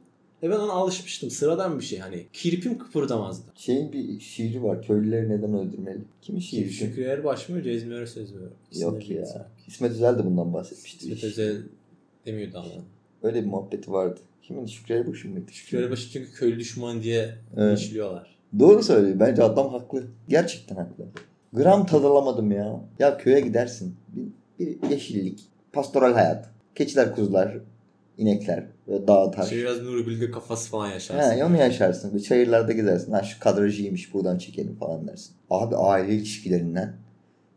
[0.43, 1.31] Ve ben ona alışmıştım.
[1.31, 2.27] Sıradan bir şey hani.
[2.33, 3.45] Kirpim kıpırdamazdı.
[3.55, 4.83] Şeyin bir şiiri var.
[4.87, 6.01] Köylüleri neden öldürmeli?
[6.23, 6.71] Kimin şiiri?
[6.71, 8.41] Şükrü Erbaş mı Cezmi Örsöz mü?
[8.81, 9.49] Yok ya.
[9.67, 11.07] İsmet Özel de bundan bahsetmişti.
[11.07, 11.63] İsmet Özel
[12.27, 12.85] demiyordu ama.
[13.23, 14.21] Öyle bir muhabbeti vardı.
[14.43, 14.67] Kimin?
[14.67, 15.53] Şükrü Erbaş'ın mıydı?
[15.53, 17.93] Şükrü Erbaş'ı çünkü köylü düşman diye Evet.
[18.59, 19.21] Doğru söylüyor.
[19.21, 20.05] Bence adam haklı.
[20.29, 21.05] Gerçekten haklı.
[21.53, 22.81] Gram tad alamadım ya.
[22.99, 23.97] Ya köye gidersin.
[24.59, 25.41] Bir, bir yeşillik.
[25.73, 26.51] Pastoral hayat.
[26.75, 27.59] Keçiler, kuzular,
[28.21, 28.65] inekler.
[28.89, 29.49] Böyle dağ taş.
[29.49, 31.37] Şey biraz Nuri Bilge kafası falan yaşarsın.
[31.37, 32.15] He, onu yaşarsın.
[32.15, 33.13] Bir çayırlarda gezersin.
[33.13, 35.33] Ha şu kadrajı iyiymiş buradan çekelim falan dersin.
[35.51, 36.97] Abi aile ilişkilerinden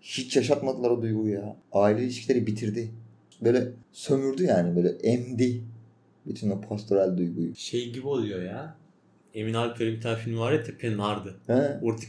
[0.01, 1.55] hiç yaşatmadılar o duyguyu ya.
[1.71, 2.91] Aile ilişkileri bitirdi.
[3.41, 5.63] Böyle sömürdü yani böyle emdi.
[6.25, 7.55] Bütün o pastoral duyguyu.
[7.55, 8.75] Şey gibi oluyor ya.
[9.33, 11.35] Emin Alper'in bir tane filmi var ya Tepe'nin Ardı.
[11.47, 11.79] He?
[11.81, 12.07] Oradaki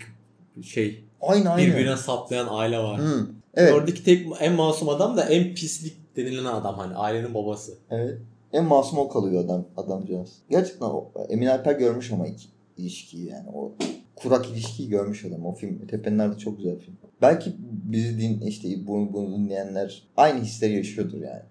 [0.62, 1.66] şey Aynı aynı.
[1.66, 3.00] birbirine saplayan aile var.
[3.00, 3.26] Hı.
[3.54, 3.72] Evet.
[3.72, 7.72] Oradaki tek en masum adam da en pislik denilen adam hani ailenin babası.
[7.90, 8.18] Evet.
[8.54, 10.42] En masum o kalıyor adam adamcağız.
[10.50, 13.72] Gerçekten o, Emin Alper görmüş ama iki ilişkiyi yani o
[14.16, 15.46] kurak ilişkiyi görmüş adam.
[15.46, 16.96] O film Tepe'nin Ardı çok güzel film.
[17.22, 21.42] Belki bizi din işte bunu, bunu dinleyenler aynı hisleri yaşıyordur yani.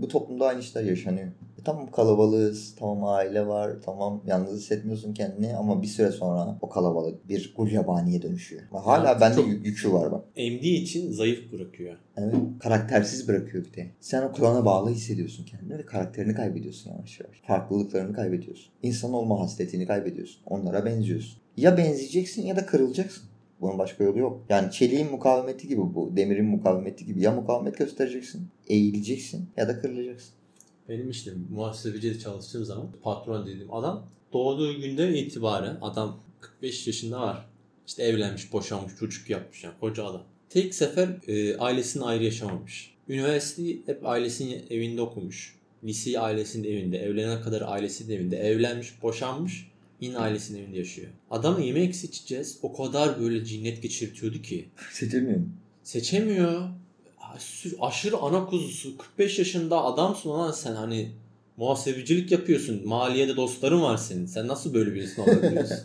[0.00, 1.26] Bu toplumda aynı işler yaşanıyor.
[1.60, 6.68] E tamam kalabalığız, tamam aile var, tamam yalnız hissetmiyorsun kendini ama bir süre sonra o
[6.68, 8.62] kalabalık bir gulyabaniye dönüşüyor.
[8.72, 10.24] Hala Ya, bende yükü var bak.
[10.36, 11.96] Emdiği için zayıf bırakıyor.
[12.16, 12.34] Evet.
[12.60, 13.86] Karaktersiz bırakıyor bir de.
[14.00, 17.40] Sen o klana bağlı hissediyorsun kendini ve karakterini kaybediyorsun yavaş yavaş.
[17.46, 18.72] Farklılıklarını kaybediyorsun.
[18.82, 20.42] İnsan olma hasletini kaybediyorsun.
[20.46, 21.38] Onlara benziyorsun.
[21.56, 23.24] Ya benzeyeceksin ya da kırılacaksın.
[23.60, 24.40] Bunun başka yolu yok.
[24.48, 26.16] Yani çeliğin mukavemeti gibi bu.
[26.16, 27.22] Demirin mukavemeti gibi.
[27.22, 30.30] Ya mukavemet göstereceksin, eğileceksin ya da kırılacaksın.
[30.88, 37.46] Benim işte muhasebecide çalıştığım zaman patron dediğim adam doğduğu günden itibaren adam 45 yaşında var.
[37.86, 40.24] İşte evlenmiş, boşanmış, çocuk yapmış yani koca adam.
[40.48, 42.94] Tek sefer e, ailesinin ayrı yaşamamış.
[43.08, 45.56] Üniversiteyi hep ailesinin evinde okumuş.
[45.84, 51.08] Liseyi ailesinin evinde, evlenene kadar ailesinin evinde, evlenmiş, boşanmış, yine ailesinin evinde yaşıyor.
[51.30, 52.58] Adam yemek seçeceğiz.
[52.62, 54.68] O kadar böyle cinnet geçirtiyordu ki.
[54.92, 55.52] Seçemiyorum.
[55.82, 56.68] Seçemiyor.
[57.80, 58.98] Aşırı ana kuzusu.
[58.98, 61.12] 45 yaşında adamsın lan sen hani
[61.56, 62.88] muhasebecilik yapıyorsun.
[62.88, 64.26] Maliyede dostların var senin.
[64.26, 65.78] Sen nasıl böyle birisini olabiliyorsun?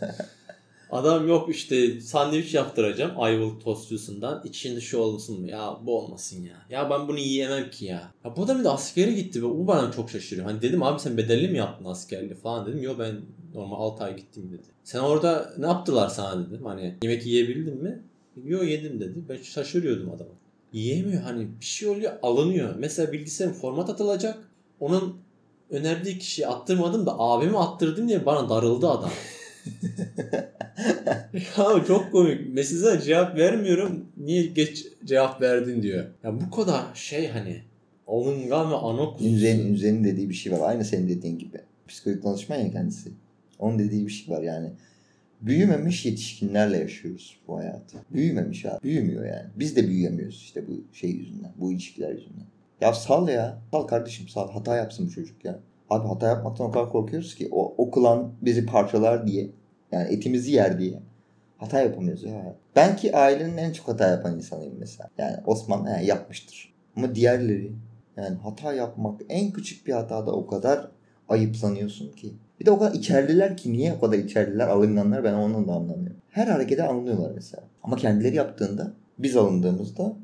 [0.90, 4.42] Adam yok işte sandviç yaptıracağım Ayvalık tostçusundan.
[4.44, 5.48] İçinde şu olsun mu?
[5.48, 6.56] Ya bu olmasın ya.
[6.70, 8.12] Ya ben bunu yiyemem ki ya.
[8.24, 10.46] Ya bu adam bir de askere gitti ve bu bana çok şaşırıyor.
[10.46, 12.82] Hani dedim abi sen bedelli mi yaptın askerliği falan dedim.
[12.82, 13.20] Yok ben
[13.54, 14.66] normal 6 ay gittim dedi.
[14.84, 16.64] Sen orada ne yaptılar sana dedim.
[16.64, 18.02] Hani yemek yiyebildin mi?
[18.44, 19.24] Yok yedim dedi.
[19.28, 20.30] Ben şaşırıyordum adama.
[20.76, 22.74] Yiyemiyor hani bir şey oluyor alınıyor.
[22.78, 24.38] Mesela bilgisayarın format atılacak.
[24.80, 25.16] Onun
[25.70, 29.10] önerdiği kişiyi attırmadım da abimi attırdım diye bana darıldı adam.
[31.32, 32.54] ya çok komik.
[32.54, 34.04] Mesajına cevap vermiyorum.
[34.16, 36.06] Niye geç cevap verdin diyor.
[36.24, 37.62] Ya bu kadar şey hani
[38.06, 39.34] alıngan ve ana kuzusu.
[39.34, 40.68] Ünze'nin, Ünze'nin dediği bir şey var.
[40.68, 41.58] Aynı senin dediğin gibi.
[41.88, 43.10] Psikolojik danışman ya kendisi.
[43.58, 44.70] Onun dediği bir şey var yani.
[45.40, 47.98] Büyümemiş yetişkinlerle yaşıyoruz bu hayatı.
[48.10, 48.82] Büyümemiş abi.
[48.82, 49.46] Büyümüyor yani.
[49.56, 51.52] Biz de büyüyemiyoruz işte bu şey yüzünden.
[51.56, 52.46] Bu ilişkiler yüzünden.
[52.80, 53.58] Ya sal ya.
[53.70, 54.50] Sal kardeşim sal.
[54.50, 55.58] Hata yapsın bu çocuk ya.
[55.90, 57.48] Abi hata yapmaktan o kadar korkuyoruz ki.
[57.52, 59.50] O, o klan bizi parçalar diye.
[59.92, 61.00] Yani etimizi yer diye.
[61.58, 62.56] Hata yapamıyoruz ya.
[62.76, 65.10] Ben ki ailenin en çok hata yapan insanıyım mesela.
[65.18, 66.74] Yani Osman he, yapmıştır.
[66.96, 67.72] Ama diğerleri
[68.16, 70.90] yani hata yapmak en küçük bir hatada o kadar
[71.28, 72.32] ayıplanıyorsun ki.
[72.60, 76.16] Bir de o kadar içerliler ki niye o kadar içerliler alınganlar ben onu da anlamıyorum.
[76.30, 77.62] Her harekete alınıyorlar mesela.
[77.82, 80.16] Ama kendileri yaptığında biz alındığımızda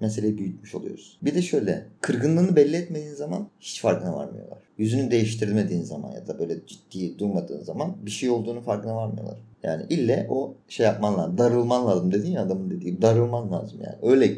[0.00, 1.18] meseleyi büyütmüş oluyoruz.
[1.22, 4.58] Bir de şöyle kırgınlığını belli etmediğin zaman hiç farkına varmıyorlar.
[4.78, 9.38] Yüzünü değiştirmediğin zaman ya da böyle ciddi durmadığın zaman bir şey olduğunu farkına varmıyorlar.
[9.62, 11.38] Yani ille o şey yapman lazım.
[11.38, 13.02] Darılman lazım dedin ya adamın dediği.
[13.02, 13.96] Darılman lazım yani.
[14.02, 14.36] Öyle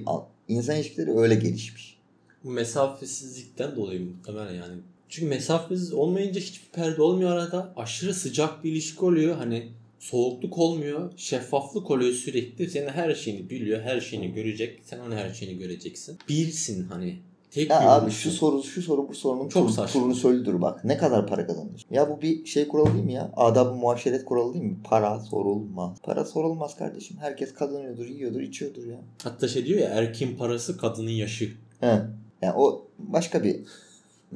[0.48, 1.98] insan ilişkileri öyle gelişmiş.
[2.44, 4.74] Bu mesafesizlikten dolayı muhtemelen yani.
[5.14, 7.72] Çünkü mesafesiz olmayınca hiçbir perde olmuyor arada.
[7.76, 9.36] Aşırı sıcak bir ilişki oluyor.
[9.36, 11.12] Hani soğukluk olmuyor.
[11.16, 12.70] Şeffaflık oluyor sürekli.
[12.70, 13.82] Senin her şeyini biliyor.
[13.82, 14.80] Her şeyini görecek.
[14.84, 16.18] Sen onun her şeyini göreceksin.
[16.28, 17.16] Birsin hani.
[17.50, 20.00] Tek Ya abi şu soru şu soru bu sorunun Çok tur, saçma.
[20.00, 20.84] turunu söylüdür bak.
[20.84, 21.94] Ne kadar para kazanıyorsun?
[21.94, 23.30] Ya bu bir şey kuralı değil mi ya?
[23.36, 24.76] Adab-ı muaşeret kuralı değil mi?
[24.84, 25.98] Para sorulmaz.
[26.02, 27.16] Para sorulmaz kardeşim.
[27.20, 29.00] Herkes kazanıyordur, yiyordur, içiyordur ya.
[29.22, 31.52] Hatta şey diyor ya erkeğin parası kadının yaşı.
[31.80, 32.00] He.
[32.42, 33.60] Yani o başka bir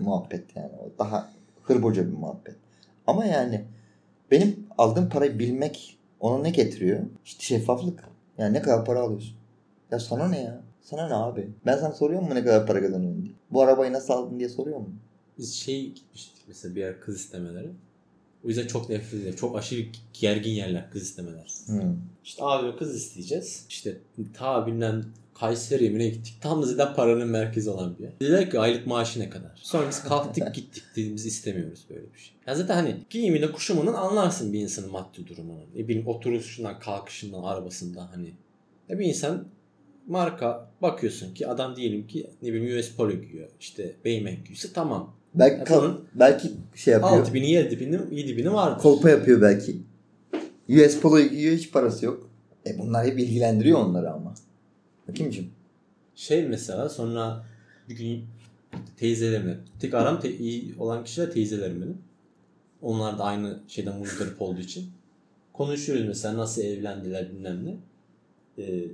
[0.01, 0.73] muhabbet yani.
[0.73, 1.31] O daha
[1.63, 2.57] hırboca bir muhabbet.
[3.07, 3.65] Ama yani
[4.31, 7.01] benim aldığım parayı bilmek ona ne getiriyor?
[7.25, 8.05] İşte şeffaflık.
[8.39, 9.37] Yani ne kadar para alıyorsun?
[9.91, 10.61] Ya sana ne ya?
[10.83, 11.49] Sana ne abi?
[11.67, 13.35] Ben sana soruyor mu ne kadar para kazanıyorsun diye.
[13.51, 14.91] Bu arabayı nasıl aldın diye soruyor mu?
[15.39, 17.71] Biz şey gitmiştik mesela bir yer kız istemeleri.
[18.45, 19.39] O yüzden çok nefret.
[19.39, 21.55] Çok aşırı gergin yerler kız istemeler.
[21.67, 21.97] Hmm.
[22.25, 23.67] İşte abi kız isteyeceğiz.
[23.69, 23.97] İşte
[24.35, 25.05] ta bilmem
[25.41, 26.35] Kayseri mi gittik.
[26.41, 28.13] Tam da zaten paranın merkezi olan bir yer.
[28.21, 29.51] Dediler ki aylık maaşı ne kadar?
[29.63, 32.35] Sonra biz kalktık gittik dediğimiz istemiyoruz böyle bir şey.
[32.47, 35.61] Ya zaten hani giyimine kuşamının anlarsın bir insanın maddi durumunu.
[35.75, 38.33] Ne bileyim oturuşundan, kalkışından, arabasından hani.
[38.89, 39.45] Ya bir insan
[40.07, 43.49] marka bakıyorsun ki adam diyelim ki ne bileyim US Polo giyiyor.
[43.61, 45.15] İşte Baymax giyiyorsa tamam.
[45.35, 47.21] Belki kal- belki şey yapıyor.
[47.21, 48.83] 6 bini 7 bini 7 bini vardır.
[48.83, 49.77] Kolpa yapıyor belki.
[50.69, 52.31] US Polo'yu giyiyor hiç parası yok.
[52.67, 54.35] E bunlar hep ilgilendiriyor onları ama.
[55.09, 55.47] Bakayımcım.
[56.15, 57.45] Şey mesela sonra
[57.89, 58.25] bir gün
[58.97, 61.99] teyzelerimle tek aram te- iyi olan kişiler teyzelerim benim.
[62.83, 64.91] Onlar da aynı şeyden muzdarip olduğu için.
[65.53, 67.77] Konuşuyoruz mesela nasıl evlendiler bilmem ne.
[68.65, 68.85] Ee,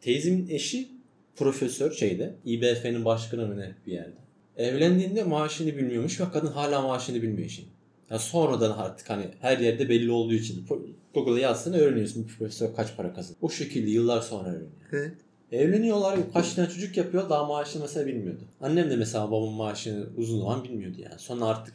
[0.00, 0.88] teyzemin eşi
[1.36, 4.20] profesör şeyde İBF'nin başkanı mı ne bir yerde.
[4.56, 7.66] Evlendiğinde maaşını bilmiyormuş ve kadın hala maaşını bilmiyor işin.
[8.10, 10.66] Ya sonradan artık hani her yerde belli olduğu için
[11.14, 13.38] Google'a yazsana öğreniyorsun bu profesör kaç para kazanıyor.
[13.40, 14.70] O şekilde yıllar sonra öğreniyor.
[14.92, 15.14] Evet.
[15.52, 18.40] Evleniyorlar kaç tane çocuk yapıyor daha maaşını mesela bilmiyordu.
[18.60, 21.14] Annem de mesela babamın maaşını uzun zaman bilmiyordu yani.
[21.18, 21.74] Sonra artık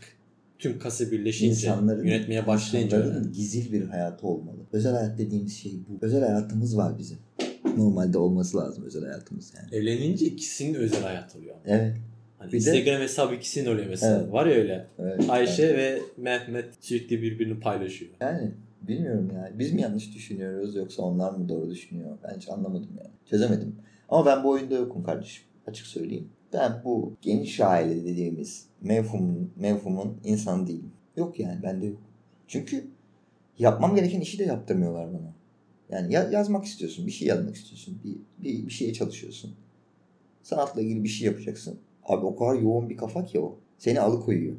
[0.60, 1.68] tüm kası birleşince
[2.04, 3.38] yönetmeye başlayınca insanların öğrendi.
[3.38, 4.58] gizil bir hayatı olmalı.
[4.74, 6.06] Özel hayat dediğimiz şey bu.
[6.06, 7.18] Özel hayatımız var bizim.
[7.78, 9.76] Normalde olması lazım özel hayatımız yani.
[9.84, 11.56] Evlenince ikisinin özel hayat oluyor.
[11.66, 11.98] Evet.
[12.38, 14.20] Hani Bir de- Instagram hesabı ikisinin oluyor mesela.
[14.22, 14.32] Evet.
[14.34, 14.88] Var ya öyle.
[15.00, 15.30] evet.
[15.30, 18.12] Ayşe ve Mehmet sürekli birbirini paylaşıyor.
[18.20, 18.52] Yani
[18.88, 19.52] bilmiyorum ya.
[19.60, 22.18] Biz mi yanlış düşünüyoruz yoksa onlar mı doğru düşünüyor?
[22.24, 23.12] Ben hiç anlamadım yani.
[23.26, 23.76] Çözemedim.
[24.10, 25.44] Ama ben bu oyunda yokum kardeşim.
[25.68, 26.30] Açık söyleyeyim.
[26.54, 30.92] Ben bu geniş aile dediğimiz mevhumun, mevhumun insanı değilim.
[31.18, 32.02] Yok yani bende yok.
[32.48, 32.88] Çünkü
[33.60, 35.34] yapmam gereken işi de yaptırmıyorlar bana.
[35.90, 39.56] Yani ya- yazmak istiyorsun, bir şey yazmak istiyorsun, bir, bir, bir şeye çalışıyorsun.
[40.44, 41.80] Sanatla ilgili bir şey yapacaksın.
[42.04, 43.58] Abi o kadar yoğun bir kafa ki o.
[43.78, 44.56] Seni alıkoyuyor.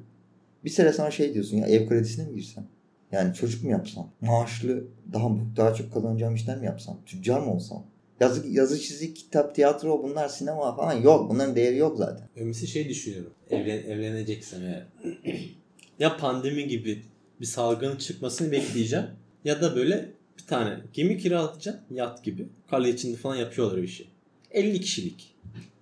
[0.65, 2.67] Bir süre sonra şey diyorsun ya ev kredisine mi girsem?
[3.13, 4.11] Yani çocuk mu yapsam?
[4.21, 6.99] Maaşlı daha daha çok kazanacağım işler mi yapsam?
[7.07, 7.87] Tüccar mı olsam?
[8.21, 11.31] Yazı, yazı çizik, kitap, tiyatro bunlar sinema falan yok.
[11.31, 12.29] Bunların değeri yok zaten.
[12.37, 13.33] Ömrüsü şey düşünüyorum.
[13.51, 14.87] Evlen, evleneceksem eğer.
[15.99, 17.03] ya pandemi gibi
[17.41, 19.07] bir salgının çıkmasını bekleyeceğim.
[19.45, 21.79] Ya da böyle bir tane gemi kiralayacağım.
[21.91, 22.49] Yat gibi.
[22.71, 24.09] Kale içinde falan yapıyorlar bir şey.
[24.51, 25.35] 50 kişilik.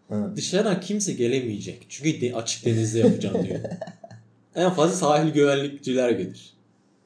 [0.08, 0.32] Hı.
[0.36, 1.86] Dışarıdan kimse gelemeyecek.
[1.88, 3.60] Çünkü de açık denizde yapacağım diyor.
[4.54, 6.53] en fazla sahil güvenlikçiler gelir.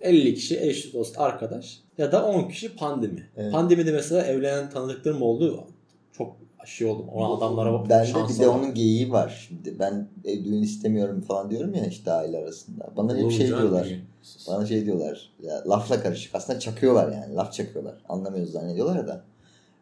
[0.01, 3.29] 50 kişi eş, dost, arkadaş ya da 10 kişi pandemi.
[3.37, 3.53] Evet.
[3.53, 5.65] Pandemide mesela evlenen tanıdıklarım oldu.
[6.13, 6.37] Çok
[6.69, 7.09] şey oldum.
[7.09, 7.89] Ona adamlara bak.
[7.89, 9.79] Bende şansa bir de onun geyiği var şimdi.
[9.79, 12.91] Ben ev düğün istemiyorum falan diyorum ya işte aile arasında.
[12.97, 13.85] Bana hep Oğlum şey diyorlar.
[13.85, 14.03] benim.
[14.49, 15.31] Bana şey diyorlar.
[15.43, 16.35] Ya, lafla karışık.
[16.35, 17.35] Aslında çakıyorlar yani.
[17.35, 17.95] Laf çakıyorlar.
[18.09, 19.25] Anlamıyoruz zannediyorlar da.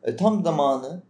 [0.05, 1.03] E, tam zamanı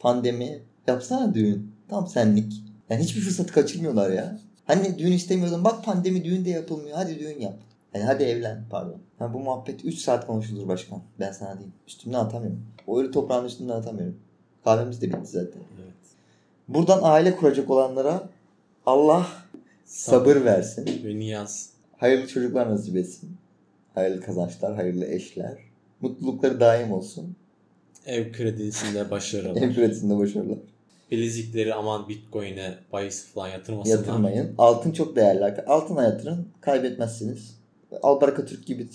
[0.00, 0.62] pandemi.
[0.86, 1.72] Yapsana düğün.
[1.88, 2.52] Tam senlik.
[2.90, 4.38] Yani hiçbir fırsatı kaçırmıyorlar ya.
[4.64, 5.64] Hani düğün istemiyordun.
[5.64, 6.96] Bak pandemi düğün de yapılmıyor.
[6.96, 7.54] Hadi düğün yap.
[7.94, 8.98] Yani hadi evlen pardon.
[9.18, 11.02] Ha, bu muhabbet 3 saat konuşulur başkan.
[11.20, 11.72] Ben sana diyeyim.
[11.88, 12.62] Üstümden atamıyorum.
[12.86, 14.16] O ölü toprağın üstünden atamıyorum.
[14.64, 15.62] Kahvemiz de bitti zaten.
[15.82, 15.94] Evet.
[16.68, 18.28] Buradan aile kuracak olanlara
[18.86, 19.26] Allah
[19.84, 20.86] sabır versin.
[21.04, 21.70] Ve niyaz.
[21.96, 23.36] Hayırlı çocuklar nasip etsin.
[23.94, 25.58] Hayırlı kazançlar, hayırlı eşler.
[26.00, 27.36] Mutlulukları daim olsun.
[28.06, 29.58] Ev kredisinde başarılı.
[29.58, 30.58] Ev üretiminde başarılar.
[31.10, 33.96] Bilezikleri aman bitcoin'e bahis falan yatırmasınlar.
[33.96, 34.54] Yatırmayın.
[34.58, 35.62] Altın çok değerli.
[35.66, 36.48] Altına yatırın.
[36.60, 37.61] Kaybetmezsiniz.
[38.02, 38.88] Albaraka Türk gibi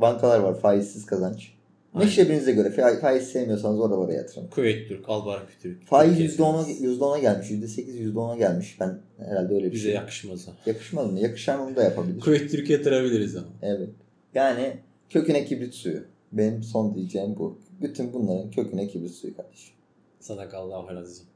[0.00, 0.60] bankalar var.
[0.60, 1.52] Faizsiz kazanç.
[1.94, 2.06] Aynen.
[2.06, 4.46] Meşrebinize göre fa- faiz sevmiyorsanız oralara yatırın.
[4.46, 5.86] Kuveyt Türk, Albaraka Türk.
[5.86, 6.82] Faiz Türkiye %10'a, sevmez.
[7.00, 7.50] %10'a gelmiş.
[7.50, 8.76] %8, %10'a gelmiş.
[8.80, 9.94] Ben herhalde öyle bir Bize şey.
[9.94, 10.48] yakışmaz.
[10.66, 11.18] Yakışmaz mı?
[11.20, 12.20] Yakışan onu da yapabilir.
[12.20, 13.46] Kuveyt Türk yatırabiliriz ama.
[13.62, 13.88] Evet.
[14.34, 14.76] Yani
[15.10, 16.00] köküne kibrit suyu.
[16.32, 17.58] Benim son diyeceğim bu.
[17.82, 19.74] Bütün bunların köküne kibrit suyu kardeşim.
[20.20, 21.26] Sadakallahu alazim.